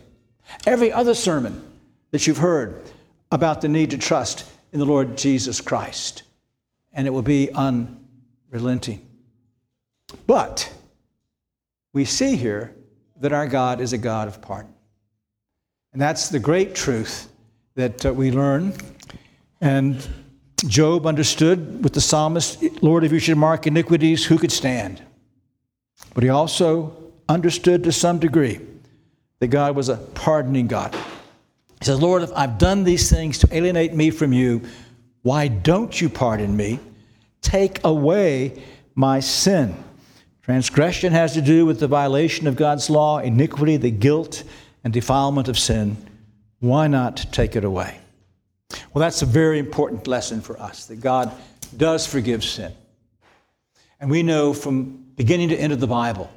Every 0.66 0.92
other 0.92 1.14
sermon 1.14 1.62
that 2.10 2.26
you've 2.26 2.38
heard 2.38 2.82
about 3.30 3.60
the 3.60 3.68
need 3.68 3.90
to 3.90 3.98
trust 3.98 4.50
in 4.72 4.78
the 4.78 4.86
Lord 4.86 5.16
Jesus 5.16 5.60
Christ, 5.60 6.22
and 6.92 7.06
it 7.06 7.10
will 7.10 7.22
be 7.22 7.50
unrelenting. 7.52 9.06
But 10.26 10.72
we 11.92 12.04
see 12.04 12.36
here 12.36 12.74
that 13.20 13.32
our 13.32 13.46
God 13.46 13.80
is 13.80 13.92
a 13.92 13.98
God 13.98 14.28
of 14.28 14.40
pardon. 14.40 14.72
And 15.92 16.00
that's 16.00 16.28
the 16.28 16.38
great 16.38 16.74
truth 16.74 17.28
that 17.74 18.06
uh, 18.06 18.12
we 18.12 18.30
learn. 18.30 18.74
And 19.60 20.06
Job 20.66 21.06
understood 21.06 21.84
with 21.84 21.92
the 21.92 22.00
psalmist, 22.00 22.82
Lord, 22.82 23.04
if 23.04 23.12
you 23.12 23.18
should 23.18 23.38
mark 23.38 23.66
iniquities, 23.66 24.24
who 24.24 24.38
could 24.38 24.50
stand? 24.50 25.02
But 26.14 26.24
he 26.24 26.30
also 26.30 27.12
understood 27.28 27.84
to 27.84 27.92
some 27.92 28.18
degree 28.18 28.60
that 29.38 29.48
God 29.48 29.76
was 29.76 29.88
a 29.88 29.96
pardoning 29.96 30.66
God. 30.66 30.94
He 31.78 31.84
says, 31.84 32.00
Lord, 32.00 32.22
if 32.22 32.32
I've 32.34 32.58
done 32.58 32.82
these 32.82 33.08
things 33.08 33.38
to 33.38 33.56
alienate 33.56 33.94
me 33.94 34.10
from 34.10 34.32
you, 34.32 34.62
why 35.22 35.46
don't 35.48 36.00
you 36.00 36.08
pardon 36.08 36.56
me? 36.56 36.80
Take 37.40 37.84
away 37.84 38.62
my 38.96 39.20
sin. 39.20 39.76
Transgression 40.42 41.12
has 41.12 41.34
to 41.34 41.42
do 41.42 41.66
with 41.66 41.78
the 41.78 41.86
violation 41.86 42.46
of 42.48 42.56
God's 42.56 42.90
law, 42.90 43.18
iniquity, 43.18 43.76
the 43.76 43.90
guilt 43.90 44.42
and 44.82 44.92
defilement 44.92 45.46
of 45.46 45.58
sin. 45.58 45.96
Why 46.58 46.88
not 46.88 47.26
take 47.30 47.54
it 47.54 47.64
away? 47.64 48.00
Well, 48.92 49.00
that's 49.00 49.22
a 49.22 49.26
very 49.26 49.58
important 49.58 50.06
lesson 50.06 50.40
for 50.40 50.60
us 50.60 50.86
that 50.86 51.00
God 51.00 51.32
does 51.76 52.06
forgive 52.06 52.42
sin. 52.42 52.72
And 54.00 54.10
we 54.10 54.22
know 54.22 54.52
from 54.52 55.04
beginning 55.16 55.50
to 55.50 55.56
end 55.56 55.72
of 55.72 55.80
the 55.80 55.86
Bible 55.86 56.30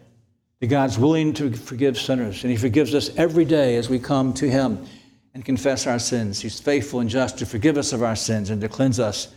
that 0.59 0.67
God's 0.67 0.97
willing 0.97 1.33
to 1.33 1.51
forgive 1.51 1.97
sinners, 1.97 2.43
and 2.43 2.51
He 2.51 2.57
forgives 2.57 2.93
us 2.93 3.09
every 3.17 3.45
day 3.45 3.77
as 3.77 3.89
we 3.89 3.99
come 3.99 4.33
to 4.33 4.49
Him 4.49 4.85
and 5.33 5.43
confess 5.45 5.87
our 5.87 5.99
sins. 5.99 6.39
He's 6.39 6.59
faithful 6.59 6.99
and 6.99 7.09
just 7.09 7.37
to 7.39 7.45
forgive 7.45 7.77
us 7.77 7.93
of 7.93 8.03
our 8.03 8.15
sins 8.15 8.49
and 8.49 8.61
to 8.61 8.69
cleanse 8.69 8.99
us 8.99 9.29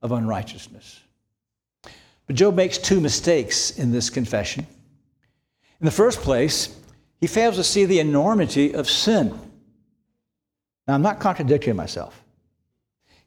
of 0.00 0.12
unrighteousness. 0.12 1.00
But 2.26 2.36
Job 2.36 2.54
makes 2.54 2.78
two 2.78 3.00
mistakes 3.00 3.70
in 3.70 3.92
this 3.92 4.10
confession. 4.10 4.66
In 5.80 5.84
the 5.84 5.90
first 5.90 6.20
place, 6.20 6.78
he 7.20 7.26
fails 7.26 7.56
to 7.56 7.64
see 7.64 7.84
the 7.84 8.00
enormity 8.00 8.74
of 8.74 8.88
sin. 8.88 9.38
Now, 10.88 10.94
I'm 10.94 11.02
not 11.02 11.20
contradicting 11.20 11.76
myself. 11.76 12.22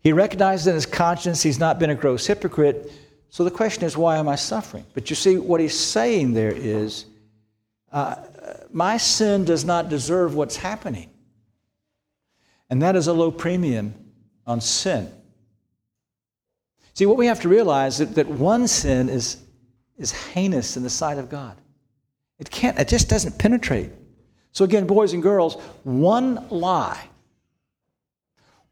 He 0.06 0.14
recognizes 0.14 0.68
in 0.68 0.76
his 0.76 0.86
conscience 0.86 1.42
he's 1.42 1.58
not 1.58 1.80
been 1.80 1.90
a 1.90 1.96
gross 1.96 2.28
hypocrite. 2.28 2.92
So 3.32 3.44
the 3.44 3.50
question 3.50 3.86
is, 3.86 3.98
why 3.98 4.18
am 4.18 4.30
I 4.30 4.36
suffering? 4.36 4.86
But 4.94 5.10
you 5.10 5.16
see, 5.16 5.40
what 5.40 5.60
he's 5.60 5.78
saying 5.78 6.34
there 6.34 6.52
is, 6.52 7.08
uh, 7.92 8.18
my 8.72 8.98
sin 8.98 9.46
does 9.46 9.66
not 9.66 9.90
deserve 9.90 10.36
what's 10.36 10.58
happening. 10.58 11.10
And 12.70 12.84
that 12.84 12.96
is 12.96 13.08
a 13.08 13.14
low 13.14 13.32
premium 13.32 13.96
on 14.46 14.62
sin. 14.62 15.12
See, 16.94 17.08
what 17.08 17.18
we 17.18 17.26
have 17.26 17.42
to 17.42 17.50
realize 17.50 18.00
is 18.00 18.10
that, 18.10 18.16
that 18.16 18.28
one 18.28 18.68
sin 18.68 19.10
is, 19.10 19.42
is 19.98 20.12
heinous 20.12 20.78
in 20.78 20.84
the 20.84 20.90
sight 20.92 21.18
of 21.18 21.30
God. 21.30 21.58
It 22.38 22.52
can't, 22.52 22.78
it 22.78 22.90
just 22.90 23.10
doesn't 23.10 23.40
penetrate. 23.40 23.90
So, 24.52 24.66
again, 24.66 24.86
boys 24.86 25.14
and 25.14 25.24
girls, 25.24 25.56
one 25.82 26.48
lie, 26.52 27.10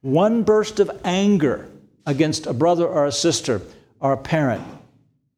one 0.04 0.44
burst 0.44 0.80
of 0.80 0.92
anger 1.04 1.68
against 2.06 2.46
a 2.46 2.54
brother 2.54 2.86
or 2.86 3.06
a 3.06 3.12
sister 3.12 3.62
or 4.00 4.13
a 4.13 4.18
parent, 4.18 4.63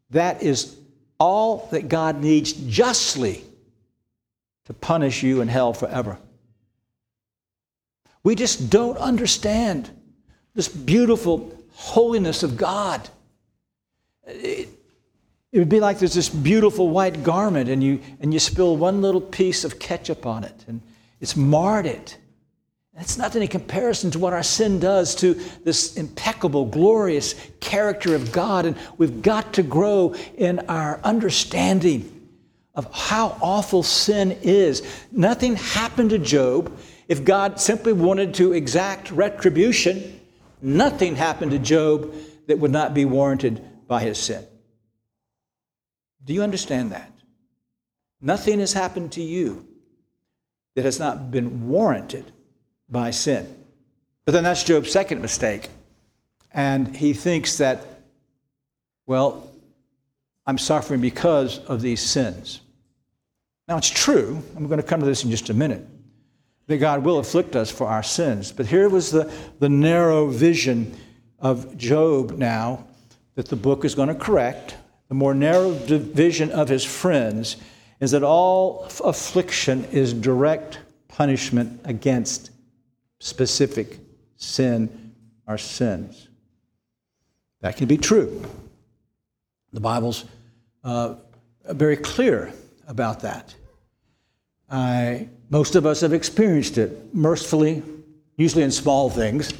that 0.10 0.44
is 0.44 0.76
all 1.20 1.70
that 1.72 1.88
God 1.88 2.20
needs 2.20 2.52
justly 2.52 3.44
to 4.66 4.74
punish 4.74 5.24
you 5.24 5.42
in 5.42 5.48
hell 5.48 5.74
forever. 5.74 6.18
We 8.24 8.34
just 8.34 8.72
don't 8.72 8.98
understand 8.98 9.90
this 10.56 10.68
beautiful 10.68 11.56
holiness 11.74 12.42
of 12.42 12.58
God. 12.58 13.08
It, 14.26 14.70
it 15.52 15.60
would 15.60 15.70
be 15.70 15.80
like 15.80 16.00
there's 16.00 16.16
this 16.16 16.28
beautiful 16.28 16.90
white 16.90 17.24
garment 17.24 17.70
and 17.70 17.84
you, 17.84 18.02
and 18.20 18.34
you 18.34 18.40
spill 18.40 18.76
one 18.76 19.02
little 19.02 19.22
piece 19.22 19.64
of 19.64 19.78
ketchup 19.78 20.26
on 20.26 20.44
it 20.44 20.66
and 20.68 20.82
it's 21.22 21.36
marred 21.36 21.86
it. 21.86 22.18
It's 22.98 23.18
nothing 23.18 23.42
in 23.42 23.50
comparison 23.50 24.10
to 24.12 24.20
what 24.20 24.32
our 24.32 24.44
sin 24.44 24.80
does 24.80 25.16
to 25.16 25.34
this 25.66 25.98
impeccable, 25.98 26.66
glorious 26.66 27.36
character 27.60 28.16
of 28.16 28.32
God. 28.32 28.66
And 28.66 28.78
we've 28.98 29.22
got 29.22 29.54
to 29.56 29.64
grow 29.64 30.16
in 30.38 30.60
our 30.70 31.02
understanding 31.04 32.30
of 32.74 32.92
how 32.94 33.38
awful 33.42 33.84
sin 33.84 34.32
is. 34.42 34.82
Nothing 35.12 35.56
happened 35.56 36.12
to 36.12 36.20
Job. 36.20 36.78
If 37.10 37.26
God 37.26 37.60
simply 37.60 37.92
wanted 37.92 38.34
to 38.36 38.54
exact 38.54 39.12
retribution, 39.12 40.20
nothing 40.62 41.16
happened 41.16 41.52
to 41.52 41.60
Job 41.60 42.14
that 42.48 42.60
would 42.60 42.72
not 42.72 42.94
be 42.94 43.04
warranted 43.04 43.62
by 43.88 44.04
his 44.04 44.18
sin. 44.18 44.46
Do 46.24 46.34
you 46.34 46.44
understand 46.44 46.94
that? 46.94 47.12
Nothing 48.22 48.60
has 48.60 48.72
happened 48.72 49.12
to 49.14 49.22
you 49.22 49.68
that 50.76 50.86
has 50.86 50.98
not 50.98 51.30
been 51.30 51.68
warranted 51.68 52.32
by 52.90 53.12
sin. 53.12 53.48
But 54.26 54.34
then 54.34 54.44
that's 54.44 54.64
Job's 54.64 54.92
second 54.92 55.22
mistake. 55.22 55.70
And 56.52 56.96
he 56.96 57.14
thinks 57.14 57.58
that, 57.58 57.86
well, 59.06 59.52
I'm 60.46 60.58
suffering 60.58 61.02
because 61.02 61.60
of 61.60 61.82
these 61.82 62.02
sins. 62.02 62.62
Now, 63.68 63.78
it's 63.78 63.90
true, 63.90 64.42
I'm 64.56 64.68
going 64.68 64.82
to 64.82 64.88
come 64.88 65.00
to 65.00 65.06
this 65.06 65.24
in 65.24 65.32
just 65.32 65.50
a 65.50 65.54
minute, 65.54 65.86
that 66.68 66.78
God 66.78 67.04
will 67.04 67.18
afflict 67.18 67.56
us 67.56 67.72
for 67.72 67.88
our 67.88 68.04
sins. 68.04 68.52
But 68.52 68.68
here 68.68 68.90
was 68.90 69.12
the, 69.12 69.32
the 69.60 69.70
narrow 69.70 70.28
vision 70.28 70.96
of 71.40 71.78
Job 71.78 72.38
now 72.38 72.86
that 73.34 73.48
the 73.48 73.56
book 73.56 73.84
is 73.84 73.96
going 73.96 74.10
to 74.10 74.16
correct 74.16 74.76
the 75.08 75.16
more 75.16 75.34
narrow 75.34 75.74
division 75.74 76.52
of 76.52 76.70
his 76.70 76.84
friends 76.84 77.58
is 78.00 78.12
that 78.12 78.24
all 78.24 78.88
affliction 79.04 79.86
is 79.86 80.14
direct 80.14 80.80
punishment 81.08 81.80
against 81.86 82.52
specific 83.26 83.98
sin 84.36 85.16
or 85.48 85.58
sins. 85.58 86.30
That 87.62 87.76
can 87.76 87.88
be 87.88 87.98
true. 87.98 88.46
The 89.74 89.80
Bible's 89.80 90.26
uh, 90.84 91.16
very 91.72 91.98
clear 91.98 92.54
about 92.88 93.22
that. 93.22 93.56
I, 94.70 95.28
most 95.50 95.76
of 95.76 95.88
us 95.88 96.02
have 96.02 96.14
experienced 96.14 96.78
it 96.78 97.16
mercifully, 97.16 97.82
usually 98.38 98.64
in 98.64 98.72
small 98.72 99.10
things. 99.10 99.52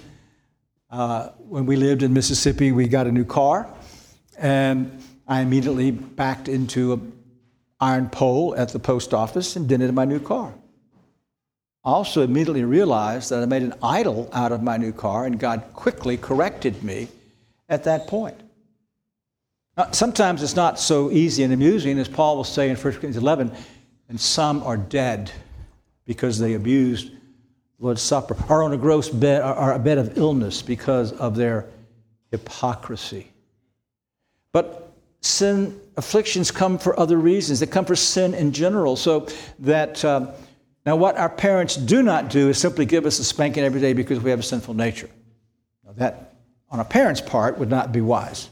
Uh, 0.92 1.30
when 1.40 1.66
we 1.66 1.76
lived 1.76 2.04
in 2.04 2.14
Mississippi, 2.14 2.72
we 2.72 2.88
got 2.88 3.08
a 3.08 3.12
new 3.12 3.26
car, 3.26 3.68
and 4.38 5.02
I 5.28 5.42
immediately 5.42 5.90
backed 5.90 6.48
into 6.48 6.94
an 6.94 7.14
iron 7.80 8.10
pole 8.10 8.54
at 8.56 8.70
the 8.70 8.80
post 8.80 9.12
office 9.12 9.56
and 9.56 9.68
dented 9.68 9.92
my 9.96 10.06
new 10.06 10.20
car. 10.20 10.54
Also 11.86 12.24
immediately 12.24 12.64
realized 12.64 13.30
that 13.30 13.44
I 13.44 13.46
made 13.46 13.62
an 13.62 13.76
idol 13.84 14.30
out 14.34 14.52
of 14.52 14.64
my 14.64 14.76
new 14.76 14.92
car, 14.92 15.26
and 15.26 15.40
God 15.40 15.64
quickly 15.74 16.18
corrected 16.18 16.84
me 16.84 17.08
at 17.70 17.84
that 17.84 18.08
point. 18.08 18.36
Now, 19.78 19.92
sometimes 19.92 20.42
it's 20.42 20.56
not 20.56 20.80
so 20.80 21.12
easy 21.12 21.44
and 21.44 21.54
amusing, 21.54 22.00
as 22.00 22.08
Paul 22.08 22.38
will 22.38 22.44
say 22.44 22.70
in 22.70 22.76
1 22.76 22.82
Corinthians 22.82 23.18
11, 23.18 23.52
and 24.10 24.20
some 24.20 24.64
are 24.64 24.78
dead 24.78 25.32
because 26.06 26.40
they 26.40 26.54
abused 26.54 27.12
the 27.12 27.86
Lord's 27.86 28.02
Supper, 28.02 28.36
or 28.50 28.64
on 28.64 28.74
a 28.74 28.78
gross 28.78 29.10
bed, 29.10 29.44
or 29.44 29.74
a 29.74 29.80
bed 29.80 29.98
of 29.98 30.18
illness 30.18 30.62
because 30.62 31.12
of 31.12 31.36
their 31.36 31.68
hypocrisy. 32.32 33.32
But 34.52 34.92
sin 35.22 35.80
afflictions 35.98 36.52
come 36.52 36.78
for 36.78 36.98
other 37.00 37.18
reasons. 37.18 37.60
They 37.60 37.66
come 37.68 37.86
for 37.86 37.96
sin 37.96 38.34
in 38.34 38.52
general. 38.52 38.96
So 38.96 39.28
that 39.60 40.04
uh, 40.06 40.32
now, 40.86 40.96
what 40.96 41.18
our 41.18 41.30
parents 41.30 41.76
do 41.76 42.04
not 42.04 42.30
do 42.30 42.50
is 42.50 42.58
simply 42.58 42.86
give 42.86 43.06
us 43.06 43.18
a 43.20 43.24
spanking 43.24 43.64
every 43.64 43.82
day 43.82 43.94
because 43.94 44.20
we 44.20 44.30
have 44.30 44.40
a 44.40 44.44
sinful 44.44 44.74
nature. 44.76 45.10
Now, 45.84 45.94
that, 45.94 46.36
on 46.70 46.80
a 46.80 46.86
parent's 46.86 47.22
part, 47.22 47.58
would 47.58 47.70
not 47.70 47.92
be 47.92 48.02
wise. 48.02 48.50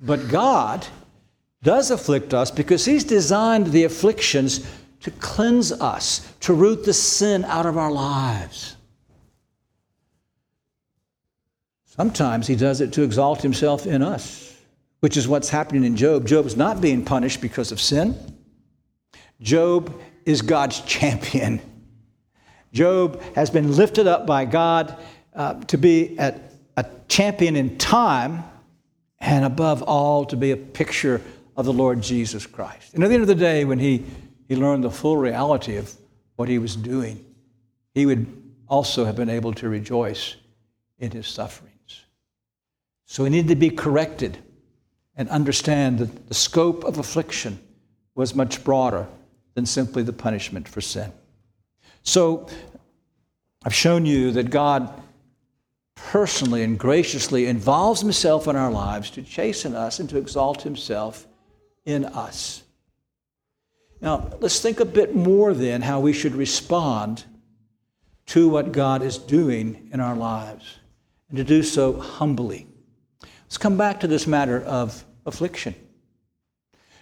But 0.00 0.28
God 0.28 0.86
does 1.62 1.90
afflict 1.90 2.34
us 2.34 2.50
because 2.50 2.84
He's 2.84 3.04
designed 3.04 3.68
the 3.68 3.84
afflictions 3.84 4.66
to 5.00 5.10
cleanse 5.12 5.70
us, 5.72 6.28
to 6.40 6.54
root 6.54 6.84
the 6.84 6.92
sin 6.92 7.44
out 7.44 7.66
of 7.66 7.78
our 7.78 7.92
lives. 7.92 8.76
Sometimes 11.84 12.46
He 12.46 12.56
does 12.56 12.80
it 12.80 12.92
to 12.94 13.02
exalt 13.02 13.42
Himself 13.42 13.86
in 13.86 14.02
us 14.02 14.52
which 15.02 15.16
is 15.16 15.26
what's 15.26 15.48
happening 15.48 15.82
in 15.82 15.96
Job. 15.96 16.28
Job's 16.28 16.56
not 16.56 16.80
being 16.80 17.04
punished 17.04 17.40
because 17.40 17.72
of 17.72 17.80
sin. 17.80 18.16
Job 19.40 19.92
is 20.24 20.42
God's 20.42 20.80
champion. 20.82 21.60
Job 22.72 23.20
has 23.34 23.50
been 23.50 23.76
lifted 23.76 24.06
up 24.06 24.26
by 24.26 24.44
God 24.44 24.96
uh, 25.34 25.54
to 25.64 25.76
be 25.76 26.16
a, 26.18 26.38
a 26.76 26.86
champion 27.08 27.56
in 27.56 27.76
time 27.78 28.44
and 29.20 29.44
above 29.44 29.82
all 29.82 30.24
to 30.26 30.36
be 30.36 30.50
a 30.50 30.56
picture 30.56 31.20
of 31.56 31.64
the 31.64 31.72
Lord 31.72 32.02
Jesus 32.02 32.46
Christ. 32.46 32.94
And 32.94 33.04
at 33.04 33.08
the 33.08 33.14
end 33.14 33.22
of 33.22 33.28
the 33.28 33.34
day, 33.34 33.64
when 33.64 33.78
he, 33.78 34.04
he 34.48 34.56
learned 34.56 34.84
the 34.84 34.90
full 34.90 35.16
reality 35.16 35.76
of 35.76 35.94
what 36.36 36.48
he 36.48 36.58
was 36.58 36.74
doing, 36.76 37.24
he 37.94 38.06
would 38.06 38.26
also 38.68 39.04
have 39.04 39.16
been 39.16 39.28
able 39.28 39.52
to 39.54 39.68
rejoice 39.68 40.36
in 40.98 41.10
his 41.10 41.26
sufferings. 41.26 41.72
So 43.06 43.24
he 43.24 43.30
needed 43.30 43.48
to 43.48 43.56
be 43.56 43.70
corrected 43.70 44.38
and 45.14 45.28
understand 45.28 45.98
that 45.98 46.28
the 46.28 46.34
scope 46.34 46.84
of 46.84 46.98
affliction 46.98 47.60
was 48.14 48.34
much 48.34 48.64
broader 48.64 49.06
than 49.54 49.66
simply 49.66 50.02
the 50.02 50.12
punishment 50.12 50.68
for 50.68 50.80
sin. 50.80 51.12
So, 52.02 52.48
I've 53.64 53.74
shown 53.74 54.06
you 54.06 54.32
that 54.32 54.50
God 54.50 54.92
personally 55.94 56.62
and 56.62 56.78
graciously 56.78 57.46
involves 57.46 58.00
himself 58.00 58.48
in 58.48 58.56
our 58.56 58.70
lives 58.70 59.10
to 59.10 59.22
chasten 59.22 59.74
us 59.74 60.00
and 60.00 60.08
to 60.10 60.18
exalt 60.18 60.62
himself 60.62 61.26
in 61.84 62.04
us. 62.04 62.62
Now, 64.00 64.30
let's 64.40 64.60
think 64.60 64.80
a 64.80 64.84
bit 64.84 65.14
more 65.14 65.54
then 65.54 65.80
how 65.80 66.00
we 66.00 66.12
should 66.12 66.34
respond 66.34 67.24
to 68.26 68.48
what 68.48 68.72
God 68.72 69.02
is 69.02 69.16
doing 69.16 69.90
in 69.92 70.00
our 70.00 70.16
lives 70.16 70.78
and 71.28 71.38
to 71.38 71.44
do 71.44 71.62
so 71.62 71.98
humbly. 72.00 72.66
Let's 73.44 73.58
come 73.58 73.76
back 73.76 74.00
to 74.00 74.08
this 74.08 74.26
matter 74.26 74.60
of 74.62 75.04
affliction. 75.24 75.74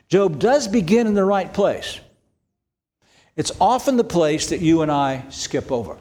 Job 0.08 0.38
does 0.38 0.68
begin 0.68 1.06
in 1.06 1.14
the 1.14 1.24
right 1.24 1.52
place. 1.52 2.00
It's 3.36 3.52
often 3.60 3.96
the 3.96 4.04
place 4.04 4.48
that 4.48 4.60
you 4.60 4.82
and 4.82 4.90
I 4.90 5.24
skip 5.30 5.70
over. 5.70 5.98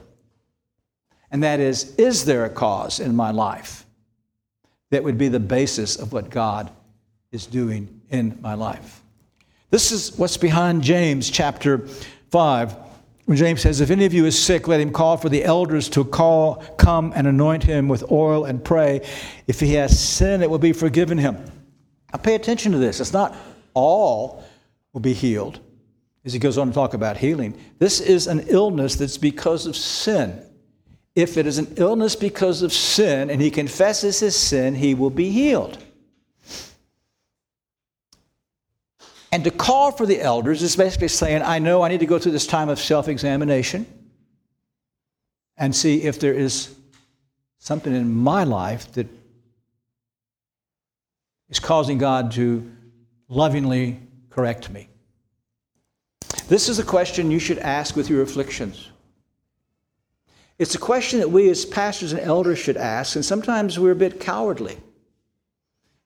And 1.32 1.44
that 1.44 1.60
is, 1.60 1.96
is 1.96 2.26
there 2.26 2.46
a 2.46 2.50
cause 2.50 3.00
in 3.00 3.15
my 3.15 3.32
life 3.32 3.86
that 4.89 5.04
would 5.04 5.18
be 5.18 5.28
the 5.28 5.39
basis 5.39 5.96
of 5.96 6.12
what 6.12 6.30
God 6.30 6.72
is 7.32 7.46
doing 7.46 8.02
in 8.10 8.38
my 8.42 8.56
life? 8.56 9.04
This 9.70 9.92
is 9.92 10.18
what's 10.18 10.38
behind 10.38 10.82
James 10.82 11.30
chapter 11.30 11.88
5 12.32 12.76
when 13.30 13.38
James 13.38 13.62
says, 13.62 13.80
If 13.80 13.92
any 13.92 14.06
of 14.06 14.13
you 14.13 14.26
is 14.26 14.42
sick, 14.42 14.68
let 14.68 14.80
him 14.80 14.92
call 14.92 15.15
for 15.15 15.30
the 15.30 15.44
elders 15.44 15.88
to 15.89 16.04
call, 16.04 16.56
come 16.78 17.13
and 17.15 17.28
anoint 17.28 17.62
him 17.62 17.88
with 17.88 18.12
oil 18.12 18.46
and 18.46 18.63
pray. 18.63 19.08
If 19.46 19.60
he 19.60 19.76
has 19.76 20.00
sin, 20.00 20.42
it 20.42 20.50
will 20.50 20.58
be 20.58 20.74
forgiven 20.74 21.20
him. 21.20 21.36
Now 22.12 22.18
pay 22.18 22.34
attention 22.34 22.72
to 22.72 22.80
this. 22.80 23.00
It's 23.00 23.13
not 23.13 23.36
all 23.76 24.44
will 24.94 25.02
be 25.02 25.13
healed, 25.13 25.60
as 26.26 26.34
he 26.34 26.40
goes 26.40 26.58
on 26.58 26.68
to 26.68 26.74
talk 26.74 26.94
about 26.94 27.18
healing. 27.18 27.58
This 27.78 28.00
is 28.00 28.28
an 28.28 28.42
illness 28.48 28.96
that's 28.96 29.18
because 29.18 29.66
of 29.66 29.76
sin. 29.76 30.44
If 31.16 31.38
it 31.38 31.48
is 31.48 31.58
an 31.58 31.74
illness 31.78 32.16
because 32.16 32.62
of 32.62 32.72
sin 32.72 33.30
and 33.30 33.42
he 33.42 33.52
confesses 33.52 34.20
his 34.20 34.36
sin, 34.36 34.76
he 34.76 34.94
will 34.94 35.10
be 35.10 35.32
healed. 35.32 35.78
And 39.32 39.44
to 39.44 39.52
call 39.52 39.92
for 39.92 40.06
the 40.06 40.22
elders 40.22 40.64
is 40.64 40.76
basically 40.76 41.08
saying, 41.08 41.44
I 41.44 41.60
know 41.60 41.84
I 41.84 41.90
need 41.90 42.00
to 42.00 42.06
go 42.06 42.18
through 42.18 42.32
this 42.32 42.48
time 42.48 42.70
of 42.70 42.80
self 42.80 43.08
examination 43.08 43.86
and 45.58 45.76
see 45.76 46.04
if 46.04 46.20
there 46.20 46.34
is 46.34 46.74
something 47.60 47.94
in 47.94 48.12
my 48.12 48.44
life 48.44 48.92
that 48.94 49.08
is 51.50 51.60
causing 51.60 51.98
God 51.98 52.32
to 52.34 52.72
lovingly 53.28 54.00
correct 54.30 54.70
me. 54.70 54.88
This 56.50 56.68
is 56.68 56.80
a 56.80 56.84
question 56.84 57.30
you 57.30 57.38
should 57.38 57.60
ask 57.60 57.96
with 57.96 58.10
your 58.10 58.24
afflictions. 58.24 58.90
It's 60.58 60.74
a 60.74 60.80
question 60.80 61.20
that 61.20 61.30
we 61.30 61.48
as 61.50 61.64
pastors 61.64 62.12
and 62.12 62.20
elders 62.20 62.58
should 62.58 62.76
ask, 62.76 63.16
and 63.16 63.24
sometimes 63.24 63.78
we're 63.78 63.92
a 63.92 63.96
bit 63.96 64.20
cowardly. 64.20 64.78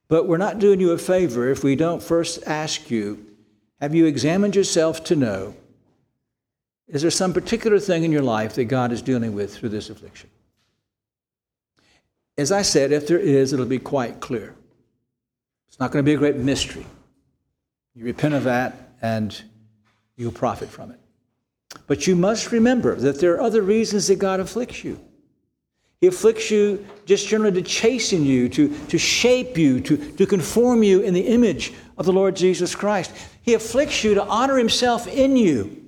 But 0.09 0.27
we're 0.27 0.37
not 0.37 0.59
doing 0.59 0.81
you 0.81 0.91
a 0.91 0.97
favor 0.97 1.49
if 1.49 1.63
we 1.63 1.77
don't 1.77 2.03
first 2.03 2.43
ask 2.45 2.91
you 2.91 3.25
Have 3.79 3.95
you 3.95 4.05
examined 4.05 4.55
yourself 4.55 5.03
to 5.05 5.15
know 5.15 5.55
is 6.89 7.01
there 7.01 7.11
some 7.11 7.33
particular 7.33 7.79
thing 7.79 8.03
in 8.03 8.11
your 8.11 8.21
life 8.21 8.55
that 8.55 8.65
God 8.65 8.91
is 8.91 9.01
dealing 9.01 9.33
with 9.33 9.55
through 9.55 9.69
this 9.69 9.89
affliction? 9.89 10.29
As 12.37 12.51
I 12.51 12.61
said, 12.61 12.91
if 12.91 13.07
there 13.07 13.17
is, 13.17 13.53
it'll 13.53 13.65
be 13.65 13.79
quite 13.79 14.19
clear. 14.19 14.53
It's 15.69 15.79
not 15.79 15.91
going 15.91 16.03
to 16.03 16.09
be 16.09 16.13
a 16.13 16.17
great 16.17 16.35
mystery. 16.35 16.85
You 17.95 18.03
repent 18.05 18.33
of 18.33 18.43
that 18.43 18.91
and 19.01 19.41
you'll 20.15 20.31
profit 20.31 20.69
from 20.69 20.91
it. 20.91 20.99
But 21.87 22.07
you 22.07 22.15
must 22.15 22.51
remember 22.51 22.95
that 22.95 23.19
there 23.19 23.33
are 23.33 23.41
other 23.41 23.61
reasons 23.61 24.07
that 24.07 24.19
God 24.19 24.39
afflicts 24.39 24.83
you. 24.83 24.99
He 25.99 26.07
afflicts 26.07 26.51
you 26.51 26.85
just 27.05 27.27
generally 27.27 27.61
to 27.61 27.67
chasten 27.67 28.25
you, 28.25 28.49
to, 28.49 28.75
to 28.87 28.97
shape 28.97 29.57
you, 29.57 29.79
to, 29.81 29.97
to 30.13 30.25
conform 30.25 30.83
you 30.83 31.01
in 31.01 31.13
the 31.13 31.27
image 31.27 31.73
of 31.97 32.05
the 32.05 32.13
Lord 32.13 32.35
Jesus 32.35 32.75
Christ. 32.75 33.11
He 33.41 33.53
afflicts 33.53 34.03
you 34.03 34.13
to 34.15 34.25
honor 34.25 34.57
Himself 34.57 35.07
in 35.07 35.37
you 35.37 35.83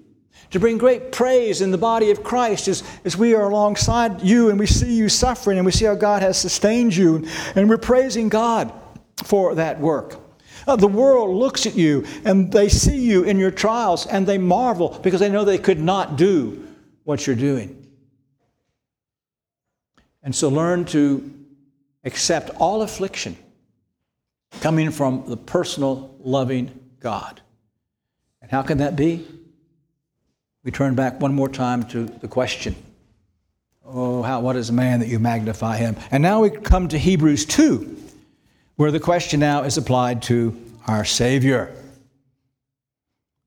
to 0.51 0.59
bring 0.59 0.77
great 0.77 1.11
praise 1.11 1.61
in 1.61 1.71
the 1.71 1.77
body 1.77 2.11
of 2.11 2.23
Christ 2.23 2.69
as, 2.69 2.81
as 3.03 3.17
we 3.17 3.33
are 3.33 3.49
alongside 3.49 4.21
you 4.21 4.49
and 4.49 4.57
we 4.57 4.67
see 4.67 4.93
you 4.93 5.09
suffering 5.09 5.57
and 5.57 5.65
we 5.65 5.71
see 5.73 5.83
how 5.85 5.95
God 5.95 6.21
has 6.21 6.37
sustained 6.37 6.95
you 6.95 7.27
and 7.55 7.69
we're 7.69 7.77
praising 7.77 8.29
God 8.29 8.71
for 9.23 9.55
that 9.55 9.81
work. 9.81 10.24
Uh, 10.67 10.75
the 10.75 10.87
world 10.87 11.35
looks 11.35 11.65
at 11.65 11.75
you 11.75 12.05
and 12.23 12.51
they 12.51 12.69
see 12.69 12.97
you 12.97 13.23
in 13.23 13.37
your 13.37 13.51
trials 13.51 14.05
and 14.07 14.25
they 14.25 14.37
marvel 14.37 14.99
because 15.03 15.19
they 15.19 15.29
know 15.29 15.45
they 15.45 15.57
could 15.57 15.79
not 15.79 16.15
do 16.15 16.67
what 17.03 17.27
you're 17.27 17.35
doing. 17.35 17.85
And 20.23 20.35
so 20.35 20.49
learn 20.49 20.85
to 20.85 21.31
accept 22.03 22.49
all 22.59 22.81
affliction 22.81 23.37
coming 24.61 24.91
from 24.91 25.23
the 25.27 25.37
personal, 25.37 26.15
loving 26.19 26.79
God. 26.99 27.41
And 28.41 28.49
how 28.49 28.63
can 28.63 28.79
that 28.79 28.95
be? 28.95 29.25
We 30.63 30.71
turn 30.71 30.95
back 30.95 31.21
one 31.21 31.33
more 31.33 31.49
time 31.49 31.83
to 31.89 32.05
the 32.05 32.27
question 32.27 32.75
Oh, 33.87 34.23
how, 34.23 34.39
what 34.39 34.55
is 34.55 34.69
a 34.69 34.73
man 34.73 34.99
that 35.01 35.09
you 35.09 35.19
magnify 35.19 35.77
him? 35.77 35.95
And 36.09 36.23
now 36.23 36.41
we 36.41 36.49
come 36.49 36.87
to 36.87 36.97
Hebrews 36.97 37.45
2, 37.45 37.97
where 38.75 38.91
the 38.91 38.99
question 38.99 39.39
now 39.39 39.63
is 39.63 39.77
applied 39.77 40.21
to 40.23 40.59
our 40.87 41.05
Savior. 41.05 41.73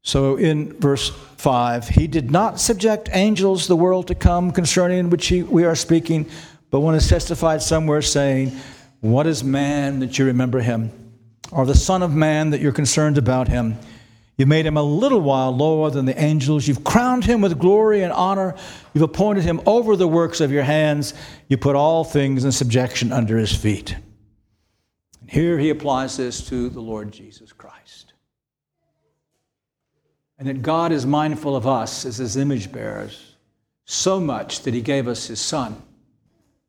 So 0.03 0.37
in 0.37 0.73
verse 0.81 1.11
5, 1.11 1.89
he 1.89 2.07
did 2.07 2.31
not 2.31 2.59
subject 2.59 3.11
angels 3.13 3.67
the 3.67 3.77
world 3.77 4.09
to 4.09 4.15
come 4.15 4.53
concerning 4.53 5.11
which 5.11 5.27
he, 5.27 5.43
we 5.43 5.65
are 5.65 5.75
speaking, 5.75 6.29
but 6.71 6.81
one 6.81 6.95
has 6.95 7.09
testified 7.09 7.63
somewhere 7.63 8.03
saying, 8.03 8.57
What 9.01 9.27
is 9.27 9.45
man 9.45 10.01
that 10.01 10.19
you 10.19 10.25
remember 10.25 10.61
him? 10.61 10.93
Or 11.53 11.67
the 11.67 11.75
Son 11.75 12.03
of 12.03 12.15
Man 12.15 12.51
that 12.51 12.61
you're 12.61 12.73
concerned 12.73 13.19
about 13.19 13.49
him? 13.49 13.79
You 14.39 14.47
made 14.47 14.67
him 14.67 14.77
a 14.77 14.83
little 14.83 15.21
while 15.21 15.55
lower 15.55 15.91
than 15.91 16.05
the 16.05 16.19
angels. 16.19 16.69
You've 16.69 16.85
crowned 16.85 17.25
him 17.25 17.41
with 17.41 17.59
glory 17.59 18.03
and 18.03 18.13
honor. 18.13 18.55
You've 18.95 19.03
appointed 19.03 19.45
him 19.45 19.61
over 19.67 19.97
the 19.97 20.07
works 20.07 20.41
of 20.41 20.53
your 20.53 20.63
hands. 20.63 21.13
You 21.49 21.57
put 21.57 21.75
all 21.75 22.05
things 22.05 22.45
in 22.45 22.53
subjection 22.53 23.13
under 23.13 23.37
his 23.37 23.53
feet. 23.53 23.97
And 25.29 25.35
here 25.35 25.59
he 25.59 25.69
applies 25.69 26.17
this 26.17 26.49
to 26.49 26.71
the 26.71 26.81
Lord 26.81 27.13
Jesus 27.13 27.53
Christ. 27.53 28.15
And 30.39 30.49
that 30.49 30.63
God 30.63 30.91
is 30.91 31.05
mindful 31.05 31.55
of 31.55 31.67
us 31.67 32.07
as 32.07 32.17
his 32.17 32.37
image 32.37 32.73
bearers 32.73 33.35
so 33.85 34.21
much 34.21 34.63
that 34.63 34.75
he 34.75 34.81
gave 34.81 35.07
us 35.09 35.27
his 35.27 35.41
son, 35.41 35.83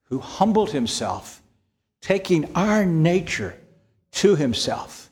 who 0.04 0.20
humbled 0.20 0.72
himself, 0.72 1.42
taking 2.02 2.54
our 2.56 2.86
nature 2.86 3.56
to 4.12 4.36
himself 4.36 5.10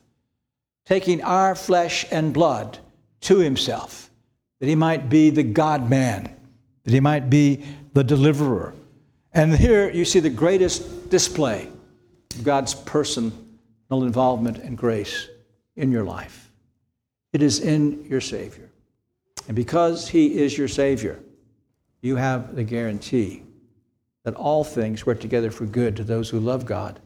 taking 0.88 1.22
our 1.22 1.54
flesh 1.54 2.06
and 2.10 2.32
blood 2.32 2.78
to 3.20 3.38
himself, 3.38 4.10
that 4.58 4.68
he 4.68 4.74
might 4.74 5.10
be 5.10 5.28
the 5.28 5.42
God 5.42 5.90
man, 5.90 6.34
that 6.84 6.92
he 6.94 7.00
might 7.00 7.28
be 7.28 7.62
the 7.92 8.02
deliverer. 8.02 8.72
And 9.34 9.54
here 9.54 9.90
you 9.90 10.06
see 10.06 10.20
the 10.20 10.30
greatest 10.30 11.10
display 11.10 11.68
God's 12.44 12.74
personal 12.74 13.32
involvement 13.90 14.58
and 14.58 14.76
grace 14.76 15.28
in 15.76 15.92
your 15.92 16.04
life. 16.04 16.50
It 17.32 17.42
is 17.42 17.60
in 17.60 18.04
your 18.04 18.20
Savior. 18.20 18.70
And 19.46 19.56
because 19.56 20.08
he 20.08 20.38
is 20.40 20.56
your 20.56 20.68
Savior, 20.68 21.20
you 22.00 22.16
have 22.16 22.54
the 22.54 22.64
guarantee 22.64 23.42
that 24.24 24.34
all 24.34 24.64
things 24.64 25.06
work 25.06 25.20
together 25.20 25.50
for 25.50 25.64
good 25.64 25.96
to 25.96 26.04
those 26.04 26.28
who 26.28 26.38
love 26.38 26.66
God 26.66 27.00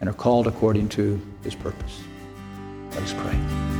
and 0.00 0.08
are 0.08 0.14
called 0.14 0.46
according 0.46 0.88
to 0.90 1.20
his 1.42 1.54
purpose. 1.54 2.00
Let 2.92 3.02
us 3.02 3.12
pray. 3.12 3.79